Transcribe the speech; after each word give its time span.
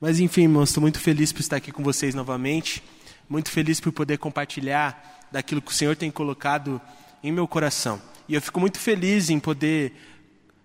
Mas 0.00 0.20
enfim, 0.20 0.42
irmãos, 0.42 0.68
estou 0.68 0.80
muito 0.80 1.00
feliz 1.00 1.32
por 1.32 1.40
estar 1.40 1.56
aqui 1.56 1.72
com 1.72 1.82
vocês 1.82 2.14
novamente. 2.14 2.80
Muito 3.28 3.50
feliz 3.50 3.80
por 3.80 3.90
poder 3.90 4.16
compartilhar 4.16 5.26
daquilo 5.32 5.60
que 5.60 5.72
o 5.72 5.74
Senhor 5.74 5.96
tem 5.96 6.08
colocado 6.08 6.80
em 7.22 7.32
meu 7.32 7.48
coração. 7.48 8.00
E 8.28 8.34
eu 8.34 8.40
fico 8.40 8.60
muito 8.60 8.78
feliz 8.78 9.28
em 9.28 9.40
poder 9.40 9.92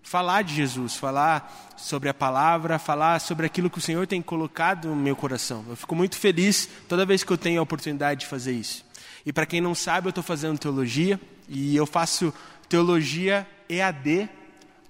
falar 0.04 0.44
de 0.44 0.54
Jesus, 0.54 0.96
falar 0.96 1.74
sobre 1.76 2.10
a 2.10 2.14
palavra, 2.14 2.78
falar 2.78 3.20
sobre 3.20 3.48
aquilo 3.48 3.72
que 3.72 3.80
o 3.80 3.82
Senhor 3.82 4.06
tem 4.06 4.22
colocado 4.22 4.90
no 4.90 4.96
meu 4.96 5.16
coração. 5.16 5.66
Eu 5.68 5.76
fico 5.76 5.96
muito 5.96 6.16
feliz 6.16 6.70
toda 6.88 7.04
vez 7.04 7.24
que 7.24 7.34
eu 7.34 7.38
tenho 7.38 7.60
a 7.60 7.64
oportunidade 7.64 8.20
de 8.20 8.28
fazer 8.28 8.52
isso. 8.52 8.86
E 9.26 9.34
para 9.34 9.48
quem 9.48 9.60
não 9.60 9.74
sabe, 9.74 10.08
eu 10.08 10.10
estou 10.10 10.24
fazendo 10.24 10.60
teologia 10.60 11.20
e 11.50 11.76
eu 11.76 11.88
faço 11.88 12.32
teologia 12.70 13.48
EAD 13.68 14.30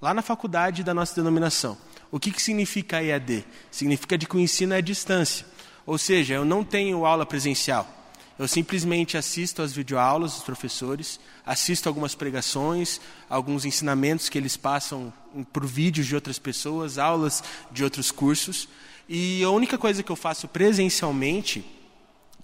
lá 0.01 0.13
na 0.13 0.21
faculdade 0.21 0.83
da 0.83 0.93
nossa 0.93 1.15
denominação. 1.15 1.77
O 2.13 2.19
que, 2.19 2.29
que 2.29 2.39
significa 2.39 3.01
EAD? 3.01 3.43
Significa 3.71 4.15
de 4.15 4.27
que 4.27 4.37
o 4.37 4.39
ensino 4.39 4.75
é 4.75 4.77
à 4.77 4.81
distância. 4.81 5.47
Ou 5.83 5.97
seja, 5.97 6.35
eu 6.35 6.45
não 6.45 6.63
tenho 6.63 7.07
aula 7.07 7.25
presencial. 7.25 7.89
Eu 8.37 8.47
simplesmente 8.47 9.17
assisto 9.17 9.63
às 9.63 9.73
videoaulas 9.73 10.33
dos 10.33 10.43
professores, 10.43 11.19
assisto 11.43 11.89
algumas 11.89 12.13
pregações, 12.13 13.01
alguns 13.27 13.65
ensinamentos 13.65 14.29
que 14.29 14.37
eles 14.37 14.55
passam 14.55 15.11
por 15.51 15.65
vídeos 15.65 16.05
de 16.05 16.13
outras 16.13 16.37
pessoas, 16.37 16.99
aulas 16.99 17.43
de 17.71 17.83
outros 17.83 18.11
cursos. 18.11 18.69
E 19.09 19.43
a 19.43 19.49
única 19.49 19.75
coisa 19.75 20.03
que 20.03 20.11
eu 20.11 20.15
faço 20.15 20.47
presencialmente 20.47 21.65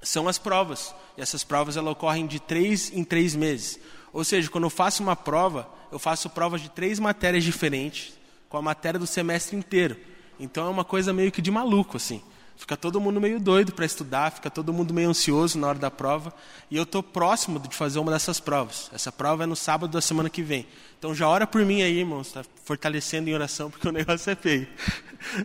são 0.01 0.27
as 0.27 0.39
provas. 0.39 0.95
E 1.15 1.21
essas 1.21 1.43
provas 1.43 1.77
elas 1.77 1.91
ocorrem 1.91 2.25
de 2.25 2.39
três 2.39 2.91
em 2.91 3.03
três 3.03 3.35
meses. 3.35 3.79
Ou 4.11 4.23
seja, 4.23 4.49
quando 4.49 4.63
eu 4.63 4.71
faço 4.71 5.03
uma 5.03 5.15
prova, 5.15 5.69
eu 5.91 5.99
faço 5.99 6.27
provas 6.27 6.59
de 6.59 6.71
três 6.71 6.97
matérias 6.97 7.43
diferentes, 7.43 8.17
com 8.49 8.57
a 8.57 8.61
matéria 8.61 8.99
do 8.99 9.07
semestre 9.07 9.55
inteiro. 9.55 9.95
Então 10.39 10.67
é 10.67 10.69
uma 10.69 10.83
coisa 10.83 11.13
meio 11.13 11.31
que 11.31 11.41
de 11.41 11.51
maluco, 11.51 11.97
assim. 11.97 12.21
Fica 12.59 12.75
todo 12.75 12.99
mundo 12.99 13.21
meio 13.21 13.39
doido 13.39 13.71
para 13.71 13.85
estudar, 13.85 14.31
fica 14.33 14.49
todo 14.49 14.73
mundo 14.73 14.93
meio 14.93 15.09
ansioso 15.09 15.57
na 15.57 15.67
hora 15.67 15.79
da 15.79 15.89
prova. 15.89 16.33
E 16.69 16.75
eu 16.75 16.83
estou 16.83 17.01
próximo 17.01 17.57
de 17.57 17.73
fazer 17.73 17.99
uma 17.99 18.11
dessas 18.11 18.37
provas. 18.37 18.91
Essa 18.93 19.13
prova 19.13 19.43
é 19.43 19.45
no 19.45 19.55
sábado 19.55 19.91
da 19.91 20.01
semana 20.01 20.29
que 20.29 20.41
vem. 20.41 20.67
Então 20.97 21.15
já 21.15 21.25
ora 21.25 21.47
por 21.47 21.63
mim 21.63 21.81
aí, 21.81 21.99
irmãos, 21.99 22.27
está 22.27 22.43
fortalecendo 22.65 23.29
em 23.29 23.33
oração, 23.33 23.71
porque 23.71 23.87
o 23.87 23.91
negócio 23.93 24.29
é 24.29 24.35
feio. 24.35 24.67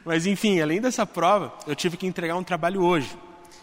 Mas 0.04 0.26
enfim, 0.26 0.60
além 0.60 0.80
dessa 0.80 1.06
prova, 1.06 1.56
eu 1.68 1.76
tive 1.76 1.96
que 1.96 2.04
entregar 2.04 2.34
um 2.34 2.42
trabalho 2.42 2.82
hoje. 2.82 3.16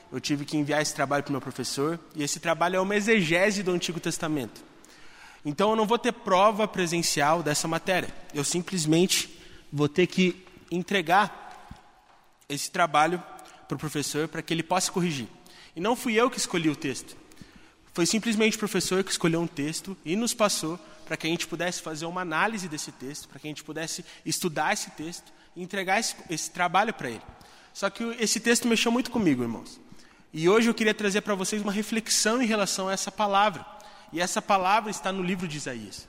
Eu 0.10 0.22
tive 0.22 0.46
que 0.46 0.56
enviar 0.56 0.82
esse 0.82 0.96
trabalho 0.96 1.24
para 1.24 1.32
o 1.32 1.34
meu 1.34 1.42
professor. 1.42 2.00
E 2.16 2.24
esse 2.24 2.40
trabalho 2.40 2.78
é 2.78 2.80
uma 2.80 2.96
exegese 2.96 3.64
do 3.64 3.72
Antigo 3.72 4.00
Testamento. 4.00 4.62
Então 5.44 5.72
eu 5.72 5.76
não 5.76 5.86
vou 5.86 5.98
ter 5.98 6.14
prova 6.14 6.70
presencial 6.70 7.44
dessa 7.44 7.68
matéria. 7.68 8.08
Eu 8.34 8.46
simplesmente 8.46 9.41
vou 9.72 9.88
ter 9.88 10.08
que 10.08 10.46
entregar 10.70 11.42
esse 12.48 12.70
trabalho 12.70 13.24
para 13.68 13.76
o 13.76 13.80
professor 13.80 14.28
para 14.28 14.42
que 14.42 14.54
ele 14.54 14.64
possa 14.64 14.92
corrigir. 14.92 15.28
E 15.76 15.80
não 15.80 15.96
fui 15.96 16.16
eu 16.16 16.30
que 16.30 16.38
escolhi 16.38 16.70
o 16.70 16.76
texto. 16.76 17.16
Foi 17.94 18.06
simplesmente 18.06 18.56
o 18.56 18.60
professor 18.60 19.04
que 19.04 19.12
escolheu 19.12 19.42
um 19.42 19.48
texto 19.48 19.98
e 20.06 20.16
nos 20.16 20.34
passou 20.34 20.80
para 21.06 21.18
que 21.18 21.28
a 21.28 21.30
gente 21.30 21.48
pudesse 21.48 21.82
fazer 21.82 22.06
uma 22.06 22.22
análise 22.22 22.70
desse 22.70 22.92
texto, 22.92 23.28
para 23.28 23.40
que 23.40 23.48
a 23.48 23.50
gente 23.50 23.64
pudesse 23.64 24.06
estudar 24.26 24.74
esse 24.74 24.92
texto 24.92 25.32
e 25.56 25.62
entregar 25.62 26.00
esse, 26.00 26.16
esse 26.30 26.50
trabalho 26.52 26.94
para 26.94 27.10
ele. 27.10 27.22
Só 27.74 27.90
que 27.90 28.04
esse 28.20 28.40
texto 28.40 28.68
mexeu 28.68 28.92
muito 28.92 29.12
comigo, 29.12 29.44
irmãos. 29.44 29.80
E 30.34 30.48
hoje 30.48 30.70
eu 30.70 30.74
queria 30.74 30.94
trazer 30.94 31.22
para 31.22 31.36
vocês 31.36 31.62
uma 31.62 31.72
reflexão 31.72 32.42
em 32.42 32.46
relação 32.46 32.88
a 32.88 32.94
essa 32.94 33.12
palavra. 33.12 33.66
E 34.14 34.22
essa 34.22 34.42
palavra 34.42 34.90
está 34.90 35.12
no 35.12 35.24
livro 35.24 35.48
de 35.48 35.58
Isaías. 35.58 36.08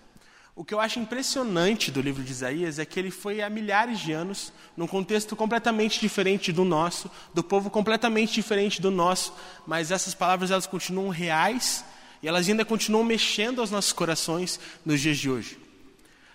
O 0.55 0.65
que 0.65 0.75
eu 0.75 0.81
acho 0.81 0.99
impressionante 0.99 1.91
do 1.91 2.03
livro 2.03 2.23
de 2.23 2.31
Isaías 2.31 2.79
é 2.79 2.85
que 2.85 3.01
ele 3.01 3.11
foi 3.11 3.41
há 3.41 3.49
milhares 3.49 3.99
de 3.99 4.13
anos, 4.13 4.53
num 4.77 4.87
contexto 4.87 5.35
completamente 5.35 5.99
diferente 5.99 6.53
do 6.53 6.63
nosso, 6.63 7.11
do 7.33 7.43
povo 7.43 7.71
completamente 7.71 8.35
diferente 8.35 8.81
do 8.81 8.91
nosso, 8.91 9.33
mas 9.67 9.91
essas 9.91 10.15
palavras 10.15 10.51
elas 10.51 10.67
continuam 10.67 11.09
reais 11.09 11.83
e 12.23 12.29
elas 12.29 12.47
ainda 12.49 12.67
continuam 12.67 13.03
mexendo 13.03 13.61
aos 13.61 13.71
nossos 13.71 13.93
corações 13.93 14.61
nos 14.85 15.01
dias 15.01 15.17
de 15.17 15.31
hoje. 15.31 15.59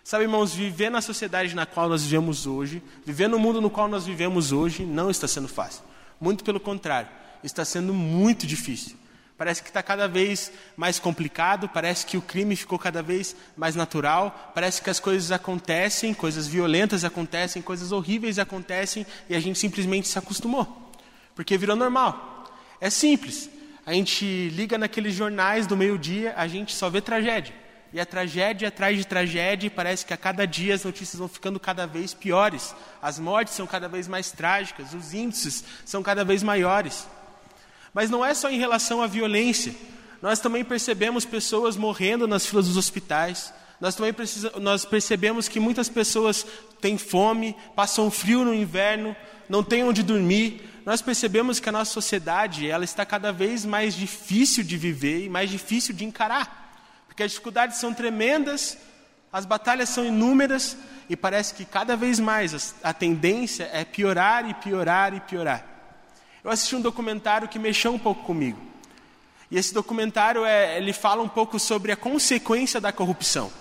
Sabe, 0.04 0.24
irmãos, 0.24 0.52
viver 0.52 0.90
na 0.90 1.02
sociedade 1.02 1.54
na 1.54 1.68
qual 1.68 1.88
nós 1.88 2.02
vivemos 2.02 2.48
hoje, 2.48 2.82
viver 3.06 3.28
no 3.28 3.38
mundo 3.38 3.62
no 3.62 3.70
qual 3.70 3.88
nós 3.88 4.06
vivemos 4.06 4.52
hoje, 4.52 4.84
não 4.84 5.12
está 5.12 5.28
sendo 5.28 5.48
fácil. 5.48 5.84
Muito 6.20 6.44
pelo 6.44 6.60
contrário, 6.60 7.10
está 7.44 7.64
sendo 7.64 7.94
muito 7.94 8.48
difícil. 8.48 8.98
Parece 9.38 9.62
que 9.62 9.70
está 9.70 9.84
cada 9.84 10.08
vez 10.08 10.52
mais 10.76 10.98
complicado, 10.98 11.70
parece 11.70 12.06
que 12.06 12.18
o 12.18 12.22
crime 12.22 12.56
ficou 12.56 12.80
cada 12.80 13.04
vez 13.04 13.36
mais 13.56 13.76
natural, 13.76 14.52
parece 14.56 14.82
que 14.82 14.90
as 14.90 15.00
coisas 15.00 15.32
acontecem, 15.32 16.12
coisas 16.12 16.48
violentas 16.48 17.04
acontecem, 17.04 17.62
coisas 17.62 17.92
horríveis 17.92 18.40
acontecem 18.40 19.06
e 19.30 19.36
a 19.36 19.40
gente 19.40 19.60
simplesmente 19.60 20.08
se 20.08 20.18
acostumou, 20.18 20.92
porque 21.36 21.56
virou 21.56 21.76
normal. 21.76 22.52
É 22.82 22.90
simples. 22.90 23.48
A 23.86 23.94
gente 23.94 24.50
liga 24.50 24.78
naqueles 24.78 25.14
jornais 25.14 25.68
do 25.68 25.78
meio-dia, 25.78 26.34
a 26.36 26.48
gente 26.48 26.74
só 26.76 26.90
vê 26.90 27.00
tragédia. 27.00 27.54
E 27.94 28.00
a 28.00 28.06
tragédia 28.06 28.68
atrás 28.68 28.98
de 28.98 29.06
tragédia, 29.06 29.68
e 29.68 29.70
parece 29.70 30.06
que 30.06 30.14
a 30.14 30.18
cada 30.18 30.46
dia 30.46 30.74
as 30.74 30.84
notícias 30.84 31.18
vão 31.20 31.28
ficando 31.28 31.60
cada 31.60 31.88
vez 31.88 32.14
piores. 32.14 32.76
As 33.02 33.18
mortes 33.18 33.54
são 33.54 33.66
cada 33.66 33.88
vez 33.88 34.08
mais 34.08 34.32
trágicas, 34.32 34.94
os 34.94 35.14
índices 35.14 35.64
são 35.86 36.04
cada 36.04 36.26
vez 36.26 36.44
maiores. 36.44 37.08
Mas 37.98 38.12
não 38.12 38.24
é 38.24 38.32
só 38.36 38.48
em 38.48 38.60
relação 38.60 39.02
à 39.02 39.08
violência. 39.08 39.74
Nós 40.22 40.40
também 40.40 40.64
percebemos 40.64 41.26
pessoas 41.26 41.76
morrendo 41.76 42.28
nas 42.28 42.46
filas 42.46 42.68
dos 42.68 42.78
hospitais. 42.78 43.52
Nós 43.82 43.96
também 43.96 44.14
precisa, 44.14 44.54
nós 44.60 44.86
percebemos 44.86 45.48
que 45.48 45.60
muitas 45.60 45.90
pessoas 45.90 46.46
têm 46.80 46.96
fome, 46.96 47.56
passam 47.76 48.12
frio 48.12 48.46
no 48.46 48.54
inverno, 48.54 49.16
não 49.50 49.64
têm 49.64 49.84
onde 49.84 50.04
dormir. 50.04 50.62
Nós 50.86 51.02
percebemos 51.02 51.60
que 51.60 51.70
a 51.70 51.72
nossa 51.72 51.92
sociedade 51.92 52.70
ela 52.70 52.86
está 52.86 53.04
cada 53.04 53.32
vez 53.32 53.66
mais 53.66 53.96
difícil 53.96 54.64
de 54.64 54.78
viver 54.78 55.26
e 55.26 55.30
mais 55.30 55.50
difícil 55.50 55.96
de 55.96 56.06
encarar, 56.06 56.80
porque 57.08 57.24
as 57.24 57.32
dificuldades 57.32 57.78
são 57.78 57.96
tremendas, 57.96 58.78
as 59.34 59.44
batalhas 59.44 59.90
são 59.90 60.06
inúmeras 60.06 60.78
e 61.10 61.16
parece 61.16 61.56
que 61.56 61.66
cada 61.66 61.96
vez 61.96 62.20
mais 62.20 62.76
a 62.84 62.94
tendência 62.94 63.68
é 63.74 63.84
piorar 63.84 64.48
e 64.48 64.54
piorar 64.54 65.16
e 65.16 65.20
piorar 65.20 65.77
eu 66.48 66.52
assisti 66.54 66.78
um 66.78 66.82
documentário 66.82 67.50
que 67.50 67.60
mexeu 67.60 67.94
um 67.94 68.00
pouco 68.00 68.24
comigo. 68.24 68.58
E 69.52 69.58
esse 69.58 69.74
documentário 69.74 70.46
é, 70.46 70.78
ele 70.78 70.94
fala 70.94 71.22
um 71.22 71.28
pouco 71.28 71.60
sobre 71.60 71.92
a 71.92 71.96
consequência 71.98 72.80
da 72.80 72.90
corrupção. 72.90 73.52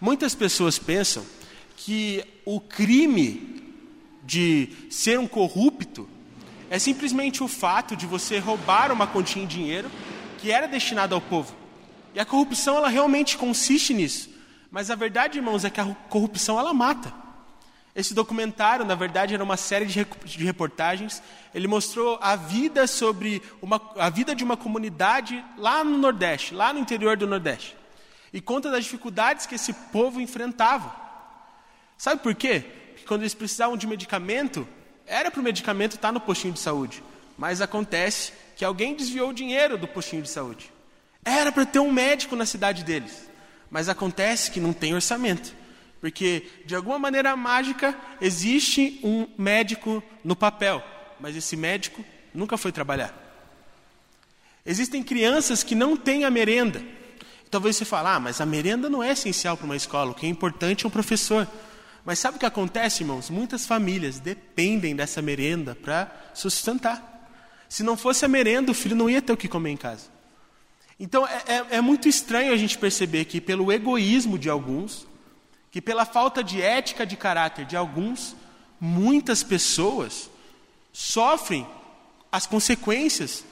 Muitas 0.00 0.34
pessoas 0.34 0.76
pensam 0.76 1.24
que 1.76 2.24
o 2.44 2.60
crime 2.60 3.72
de 4.24 4.68
ser 4.90 5.20
um 5.20 5.28
corrupto 5.28 6.08
é 6.68 6.80
simplesmente 6.80 7.44
o 7.44 7.48
fato 7.48 7.94
de 7.94 8.06
você 8.06 8.40
roubar 8.40 8.90
uma 8.90 9.06
continha 9.06 9.46
de 9.46 9.54
dinheiro 9.54 9.88
que 10.38 10.50
era 10.50 10.66
destinada 10.66 11.14
ao 11.14 11.20
povo. 11.20 11.54
E 12.12 12.18
a 12.18 12.24
corrupção 12.24 12.76
ela 12.76 12.88
realmente 12.88 13.38
consiste 13.38 13.94
nisso. 13.94 14.28
Mas 14.68 14.90
a 14.90 14.96
verdade, 14.96 15.38
irmãos, 15.38 15.64
é 15.64 15.70
que 15.70 15.80
a 15.80 15.94
corrupção 16.08 16.58
ela 16.58 16.74
mata. 16.74 17.14
Esse 17.96 18.12
documentário, 18.12 18.84
na 18.84 18.94
verdade, 18.94 19.32
era 19.32 19.42
uma 19.42 19.56
série 19.56 19.86
de 19.86 20.44
reportagens. 20.44 21.22
Ele 21.54 21.66
mostrou 21.66 22.18
a 22.20 22.36
vida 22.36 22.86
sobre 22.86 23.42
uma, 23.62 23.80
a 23.96 24.10
vida 24.10 24.34
de 24.34 24.44
uma 24.44 24.54
comunidade 24.54 25.42
lá 25.56 25.82
no 25.82 25.96
Nordeste, 25.96 26.54
lá 26.54 26.74
no 26.74 26.78
interior 26.78 27.16
do 27.16 27.26
Nordeste. 27.26 27.74
E 28.34 28.38
conta 28.38 28.70
das 28.70 28.84
dificuldades 28.84 29.46
que 29.46 29.54
esse 29.54 29.72
povo 29.72 30.20
enfrentava. 30.20 30.94
Sabe 31.96 32.20
por 32.22 32.34
quê? 32.34 32.62
Porque 32.90 33.06
quando 33.06 33.22
eles 33.22 33.32
precisavam 33.32 33.78
de 33.78 33.86
medicamento, 33.86 34.68
era 35.06 35.30
para 35.30 35.40
o 35.40 35.44
medicamento 35.44 35.94
estar 35.94 36.12
no 36.12 36.20
postinho 36.20 36.52
de 36.52 36.60
saúde. 36.60 37.02
Mas 37.38 37.62
acontece 37.62 38.34
que 38.56 38.64
alguém 38.64 38.94
desviou 38.94 39.30
o 39.30 39.34
dinheiro 39.34 39.78
do 39.78 39.88
postinho 39.88 40.20
de 40.20 40.28
saúde. 40.28 40.70
Era 41.24 41.50
para 41.50 41.64
ter 41.64 41.78
um 41.78 41.90
médico 41.90 42.36
na 42.36 42.44
cidade 42.44 42.84
deles. 42.84 43.26
Mas 43.70 43.88
acontece 43.88 44.50
que 44.50 44.60
não 44.60 44.74
tem 44.74 44.94
orçamento. 44.94 45.54
Porque, 46.06 46.44
de 46.64 46.76
alguma 46.76 47.00
maneira 47.00 47.34
mágica, 47.34 47.92
existe 48.20 49.00
um 49.02 49.26
médico 49.36 50.00
no 50.22 50.36
papel, 50.36 50.80
mas 51.18 51.34
esse 51.34 51.56
médico 51.56 52.04
nunca 52.32 52.56
foi 52.56 52.70
trabalhar. 52.70 53.12
Existem 54.64 55.02
crianças 55.02 55.64
que 55.64 55.74
não 55.74 55.96
têm 55.96 56.24
a 56.24 56.30
merenda. 56.30 56.80
Talvez 57.50 57.74
você 57.74 57.84
fale, 57.84 58.06
ah, 58.06 58.20
mas 58.20 58.40
a 58.40 58.46
merenda 58.46 58.88
não 58.88 59.02
é 59.02 59.10
essencial 59.10 59.56
para 59.56 59.64
uma 59.64 59.74
escola, 59.74 60.12
o 60.12 60.14
que 60.14 60.26
é 60.26 60.28
importante 60.28 60.84
é 60.84 60.86
um 60.86 60.92
professor. 60.92 61.44
Mas 62.04 62.20
sabe 62.20 62.36
o 62.36 62.38
que 62.38 62.46
acontece, 62.46 63.02
irmãos? 63.02 63.28
Muitas 63.28 63.66
famílias 63.66 64.20
dependem 64.20 64.94
dessa 64.94 65.20
merenda 65.20 65.74
para 65.74 66.08
sustentar. 66.32 67.28
Se 67.68 67.82
não 67.82 67.96
fosse 67.96 68.24
a 68.24 68.28
merenda, 68.28 68.70
o 68.70 68.74
filho 68.74 68.94
não 68.94 69.10
ia 69.10 69.20
ter 69.20 69.32
o 69.32 69.36
que 69.36 69.48
comer 69.48 69.70
em 69.70 69.76
casa. 69.76 70.04
Então 71.00 71.26
é, 71.26 71.42
é, 71.48 71.66
é 71.78 71.80
muito 71.80 72.08
estranho 72.08 72.52
a 72.52 72.56
gente 72.56 72.78
perceber 72.78 73.24
que, 73.24 73.40
pelo 73.40 73.72
egoísmo 73.72 74.38
de 74.38 74.48
alguns, 74.48 75.04
que 75.76 75.82
pela 75.82 76.06
falta 76.06 76.42
de 76.42 76.62
ética 76.62 77.04
de 77.04 77.18
caráter 77.18 77.66
de 77.66 77.76
alguns, 77.76 78.34
muitas 78.80 79.42
pessoas 79.42 80.30
sofrem 80.90 81.66
as 82.32 82.46
consequências 82.46 83.44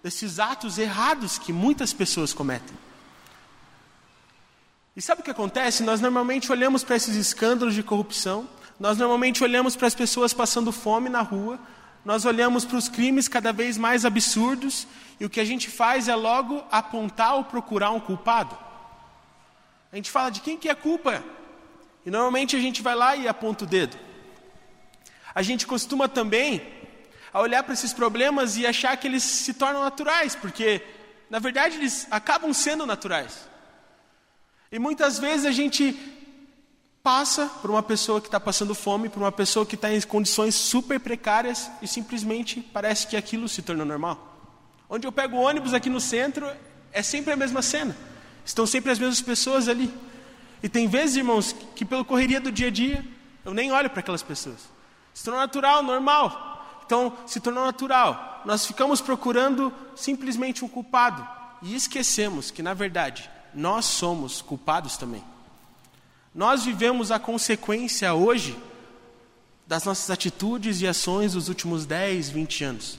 desses 0.00 0.38
atos 0.38 0.78
errados 0.78 1.36
que 1.36 1.52
muitas 1.52 1.92
pessoas 1.92 2.32
cometem. 2.32 2.78
E 4.94 5.02
sabe 5.02 5.20
o 5.20 5.24
que 5.24 5.32
acontece? 5.32 5.82
Nós 5.82 6.00
normalmente 6.00 6.52
olhamos 6.52 6.84
para 6.84 6.94
esses 6.94 7.16
escândalos 7.16 7.74
de 7.74 7.82
corrupção, 7.82 8.48
nós 8.78 8.96
normalmente 8.96 9.42
olhamos 9.42 9.74
para 9.74 9.88
as 9.88 9.96
pessoas 9.96 10.32
passando 10.32 10.70
fome 10.70 11.08
na 11.08 11.22
rua, 11.22 11.58
nós 12.04 12.24
olhamos 12.24 12.64
para 12.64 12.78
os 12.78 12.88
crimes 12.88 13.26
cada 13.26 13.52
vez 13.52 13.76
mais 13.76 14.04
absurdos 14.04 14.86
e 15.18 15.24
o 15.24 15.28
que 15.28 15.40
a 15.40 15.44
gente 15.44 15.68
faz 15.68 16.06
é 16.06 16.14
logo 16.14 16.64
apontar 16.70 17.34
ou 17.34 17.42
procurar 17.42 17.90
um 17.90 17.98
culpado. 17.98 18.56
A 19.90 19.96
gente 19.96 20.08
fala 20.08 20.30
de 20.30 20.40
quem 20.40 20.56
que 20.56 20.68
é 20.68 20.70
a 20.70 20.76
culpa 20.76 21.20
e 22.04 22.10
normalmente 22.10 22.56
a 22.56 22.60
gente 22.60 22.82
vai 22.82 22.94
lá 22.94 23.16
e 23.16 23.26
aponta 23.26 23.64
o 23.64 23.66
dedo. 23.66 23.96
A 25.34 25.42
gente 25.42 25.66
costuma 25.66 26.08
também 26.08 26.62
a 27.32 27.40
olhar 27.40 27.62
para 27.62 27.74
esses 27.74 27.92
problemas 27.92 28.56
e 28.56 28.66
achar 28.66 28.96
que 28.96 29.08
eles 29.08 29.22
se 29.22 29.54
tornam 29.54 29.82
naturais, 29.82 30.36
porque 30.36 30.82
na 31.28 31.38
verdade 31.38 31.76
eles 31.76 32.06
acabam 32.10 32.52
sendo 32.52 32.86
naturais. 32.86 33.48
E 34.70 34.78
muitas 34.78 35.18
vezes 35.18 35.46
a 35.46 35.52
gente 35.52 35.96
passa 37.02 37.46
por 37.60 37.70
uma 37.70 37.82
pessoa 37.82 38.20
que 38.20 38.28
está 38.28 38.40
passando 38.40 38.74
fome, 38.74 39.08
por 39.08 39.20
uma 39.20 39.32
pessoa 39.32 39.66
que 39.66 39.74
está 39.74 39.92
em 39.92 40.00
condições 40.02 40.54
super 40.54 40.98
precárias 40.98 41.70
e 41.82 41.88
simplesmente 41.88 42.60
parece 42.60 43.06
que 43.06 43.16
aquilo 43.16 43.48
se 43.48 43.62
tornou 43.62 43.84
normal. 43.84 44.30
Onde 44.88 45.06
eu 45.06 45.12
pego 45.12 45.36
o 45.36 45.40
ônibus 45.40 45.74
aqui 45.74 45.90
no 45.90 46.00
centro, 46.00 46.50
é 46.92 47.02
sempre 47.02 47.32
a 47.32 47.36
mesma 47.36 47.60
cena. 47.60 47.96
Estão 48.44 48.66
sempre 48.66 48.92
as 48.92 48.98
mesmas 48.98 49.20
pessoas 49.20 49.68
ali. 49.68 49.92
E 50.64 50.68
tem 50.70 50.88
vezes, 50.88 51.16
irmãos, 51.16 51.54
que 51.76 51.84
pela 51.84 52.02
correria 52.02 52.40
do 52.40 52.50
dia 52.50 52.68
a 52.68 52.70
dia, 52.70 53.04
eu 53.44 53.52
nem 53.52 53.70
olho 53.70 53.90
para 53.90 54.00
aquelas 54.00 54.22
pessoas. 54.22 54.60
Se 55.12 55.22
tornou 55.22 55.42
natural, 55.42 55.82
normal. 55.82 56.80
Então, 56.86 57.12
se 57.26 57.38
tornou 57.38 57.66
natural. 57.66 58.40
Nós 58.46 58.64
ficamos 58.64 59.02
procurando 59.02 59.70
simplesmente 59.94 60.64
um 60.64 60.68
culpado. 60.68 61.28
E 61.60 61.74
esquecemos 61.74 62.50
que, 62.50 62.62
na 62.62 62.72
verdade, 62.72 63.28
nós 63.52 63.84
somos 63.84 64.40
culpados 64.40 64.96
também. 64.96 65.22
Nós 66.34 66.64
vivemos 66.64 67.12
a 67.12 67.18
consequência 67.18 68.14
hoje 68.14 68.56
das 69.66 69.84
nossas 69.84 70.08
atitudes 70.08 70.80
e 70.80 70.86
ações 70.86 71.34
dos 71.34 71.50
últimos 71.50 71.84
10, 71.84 72.30
20 72.30 72.64
anos. 72.64 72.98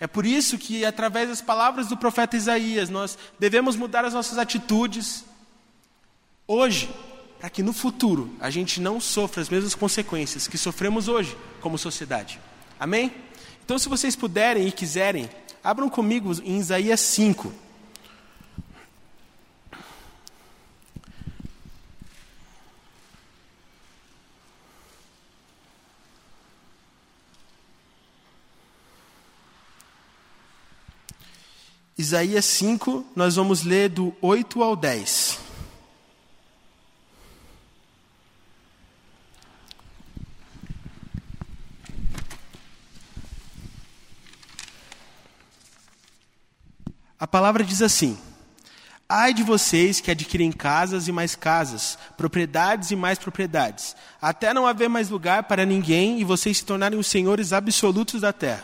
É 0.00 0.06
por 0.06 0.24
isso 0.24 0.56
que, 0.56 0.86
através 0.86 1.28
das 1.28 1.42
palavras 1.42 1.88
do 1.88 1.98
profeta 1.98 2.34
Isaías, 2.34 2.88
nós 2.88 3.18
devemos 3.38 3.76
mudar 3.76 4.06
as 4.06 4.14
nossas 4.14 4.38
atitudes 4.38 5.22
hoje, 6.46 6.88
para 7.38 7.50
que 7.50 7.62
no 7.62 7.72
futuro 7.72 8.34
a 8.40 8.50
gente 8.50 8.80
não 8.80 9.00
sofra 9.00 9.42
as 9.42 9.48
mesmas 9.48 9.74
consequências 9.74 10.48
que 10.48 10.58
sofremos 10.58 11.08
hoje 11.08 11.36
como 11.60 11.78
sociedade. 11.78 12.40
Amém? 12.78 13.12
Então, 13.64 13.78
se 13.78 13.88
vocês 13.88 14.14
puderem 14.14 14.66
e 14.66 14.72
quiserem, 14.72 15.28
abram 15.62 15.88
comigo 15.88 16.32
em 16.44 16.58
Isaías 16.58 17.00
5. 17.00 17.52
Isaías 31.98 32.44
5, 32.44 33.06
nós 33.16 33.36
vamos 33.36 33.64
ler 33.64 33.88
do 33.88 34.14
8 34.20 34.62
ao 34.62 34.76
10. 34.76 35.45
A 47.26 47.28
palavra 47.28 47.64
diz 47.64 47.82
assim: 47.82 48.16
Ai 49.08 49.34
de 49.34 49.42
vocês 49.42 49.98
que 50.00 50.12
adquirem 50.12 50.52
casas 50.52 51.08
e 51.08 51.12
mais 51.12 51.34
casas, 51.34 51.98
propriedades 52.16 52.92
e 52.92 52.96
mais 52.96 53.18
propriedades, 53.18 53.96
até 54.22 54.54
não 54.54 54.64
haver 54.64 54.88
mais 54.88 55.10
lugar 55.10 55.42
para 55.42 55.66
ninguém 55.66 56.20
e 56.20 56.24
vocês 56.24 56.58
se 56.58 56.64
tornarem 56.64 56.96
os 56.96 57.08
senhores 57.08 57.52
absolutos 57.52 58.20
da 58.20 58.32
terra. 58.32 58.62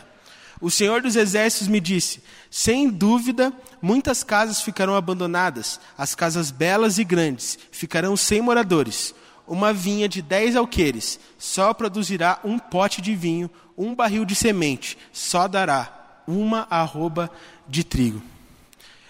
O 0.61 0.71
Senhor 0.71 1.01
dos 1.01 1.17
Exércitos 1.17 1.67
me 1.67 1.81
disse: 1.81 2.23
Sem 2.49 2.89
dúvida, 2.89 3.51
muitas 3.81 4.23
casas 4.23 4.61
ficarão 4.61 4.95
abandonadas, 4.95 5.77
as 5.97 6.15
casas 6.15 6.49
belas 6.49 6.97
e 6.97 7.03
grandes 7.03 7.59
ficarão 7.69 8.15
sem 8.15 8.39
moradores. 8.39 9.13
Uma 9.45 9.73
vinha 9.73 10.07
de 10.07 10.21
dez 10.21 10.55
alqueires 10.55 11.19
só 11.37 11.73
produzirá 11.73 12.39
um 12.45 12.57
pote 12.57 13.01
de 13.01 13.13
vinho, 13.13 13.51
um 13.77 13.93
barril 13.93 14.23
de 14.23 14.35
semente, 14.35 14.97
só 15.11 15.49
dará 15.49 16.21
uma 16.25 16.65
arroba 16.69 17.29
de 17.67 17.83
trigo. 17.83 18.31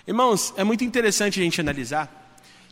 Irmãos, 0.06 0.54
é 0.58 0.66
muito 0.66 0.84
interessante 0.84 1.40
a 1.40 1.44
gente 1.44 1.62
analisar 1.62 2.12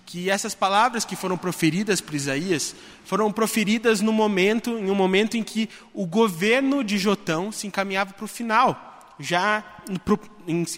que 0.06 0.30
essas 0.30 0.54
palavras 0.54 1.06
que 1.06 1.16
foram 1.16 1.38
proferidas 1.38 2.02
por 2.02 2.14
Isaías 2.14 2.76
foram 3.06 3.32
proferidas 3.32 4.02
no 4.02 4.12
momento, 4.12 4.72
em 4.72 4.92
um 4.92 4.96
momento 4.96 5.38
em 5.38 5.44
que 5.44 5.70
o 5.94 6.06
governo 6.06 6.84
de 6.84 6.98
Jotão 6.98 7.50
se 7.50 7.68
encaminhava 7.68 8.12
para 8.12 8.26
o 8.26 8.28
final, 8.28 9.16
já 9.18 9.64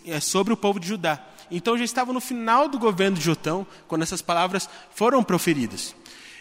é, 0.06 0.20
sobre 0.20 0.54
o 0.54 0.58
povo 0.58 0.80
de 0.80 0.88
Judá. 0.88 1.20
Então 1.50 1.76
já 1.76 1.84
estava 1.84 2.14
no 2.14 2.22
final 2.22 2.70
do 2.70 2.78
governo 2.78 3.18
de 3.18 3.24
Jotão 3.24 3.66
quando 3.88 4.04
essas 4.04 4.22
palavras 4.22 4.70
foram 4.94 5.24
proferidas. 5.24 5.96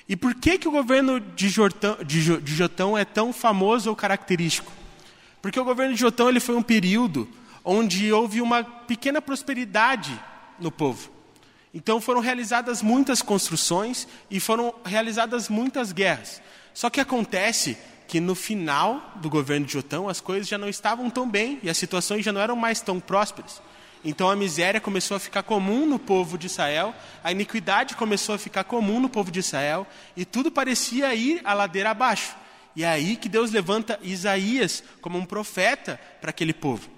E 0.06 0.14
por 0.14 0.34
que, 0.34 0.58
que 0.58 0.68
o 0.68 0.72
governo 0.72 1.20
de 1.20 1.48
Jotão, 1.48 1.96
de 2.04 2.54
Jotão 2.54 2.98
é 2.98 3.04
tão 3.06 3.32
famoso 3.32 3.88
ou 3.88 3.96
característico? 3.96 4.70
Porque 5.40 5.58
o 5.58 5.64
governo 5.64 5.94
de 5.94 6.00
Jotão 6.00 6.28
ele 6.28 6.40
foi 6.40 6.54
um 6.54 6.62
período 6.62 7.26
onde 7.64 8.12
houve 8.12 8.40
uma 8.40 8.64
pequena 8.64 9.20
prosperidade 9.20 10.18
no 10.58 10.70
povo. 10.70 11.10
Então 11.74 12.00
foram 12.00 12.20
realizadas 12.20 12.82
muitas 12.82 13.22
construções 13.22 14.06
e 14.30 14.38
foram 14.38 14.74
realizadas 14.84 15.48
muitas 15.48 15.92
guerras. 15.92 16.42
Só 16.74 16.90
que 16.90 17.00
acontece 17.00 17.76
que 18.06 18.20
no 18.20 18.34
final 18.34 19.12
do 19.16 19.30
governo 19.30 19.64
de 19.64 19.72
Jotão 19.72 20.08
as 20.08 20.20
coisas 20.20 20.46
já 20.46 20.58
não 20.58 20.68
estavam 20.68 21.08
tão 21.08 21.28
bem 21.28 21.58
e 21.62 21.70
as 21.70 21.78
situações 21.78 22.24
já 22.24 22.32
não 22.32 22.40
eram 22.40 22.56
mais 22.56 22.80
tão 22.80 23.00
prósperas. 23.00 23.62
Então 24.04 24.28
a 24.28 24.36
miséria 24.36 24.80
começou 24.80 25.16
a 25.16 25.20
ficar 25.20 25.44
comum 25.44 25.86
no 25.86 25.98
povo 25.98 26.36
de 26.36 26.46
Israel, 26.46 26.94
a 27.22 27.32
iniquidade 27.32 27.94
começou 27.96 28.34
a 28.34 28.38
ficar 28.38 28.64
comum 28.64 29.00
no 29.00 29.08
povo 29.08 29.30
de 29.30 29.38
Israel 29.38 29.86
e 30.16 30.24
tudo 30.24 30.50
parecia 30.50 31.14
ir 31.14 31.40
a 31.44 31.54
ladeira 31.54 31.90
abaixo. 31.90 32.36
E 32.74 32.84
é 32.84 32.88
aí 32.88 33.16
que 33.16 33.28
Deus 33.28 33.50
levanta 33.50 33.98
Isaías 34.02 34.82
como 35.00 35.16
um 35.18 35.24
profeta 35.24 36.00
para 36.20 36.30
aquele 36.30 36.52
povo. 36.52 36.90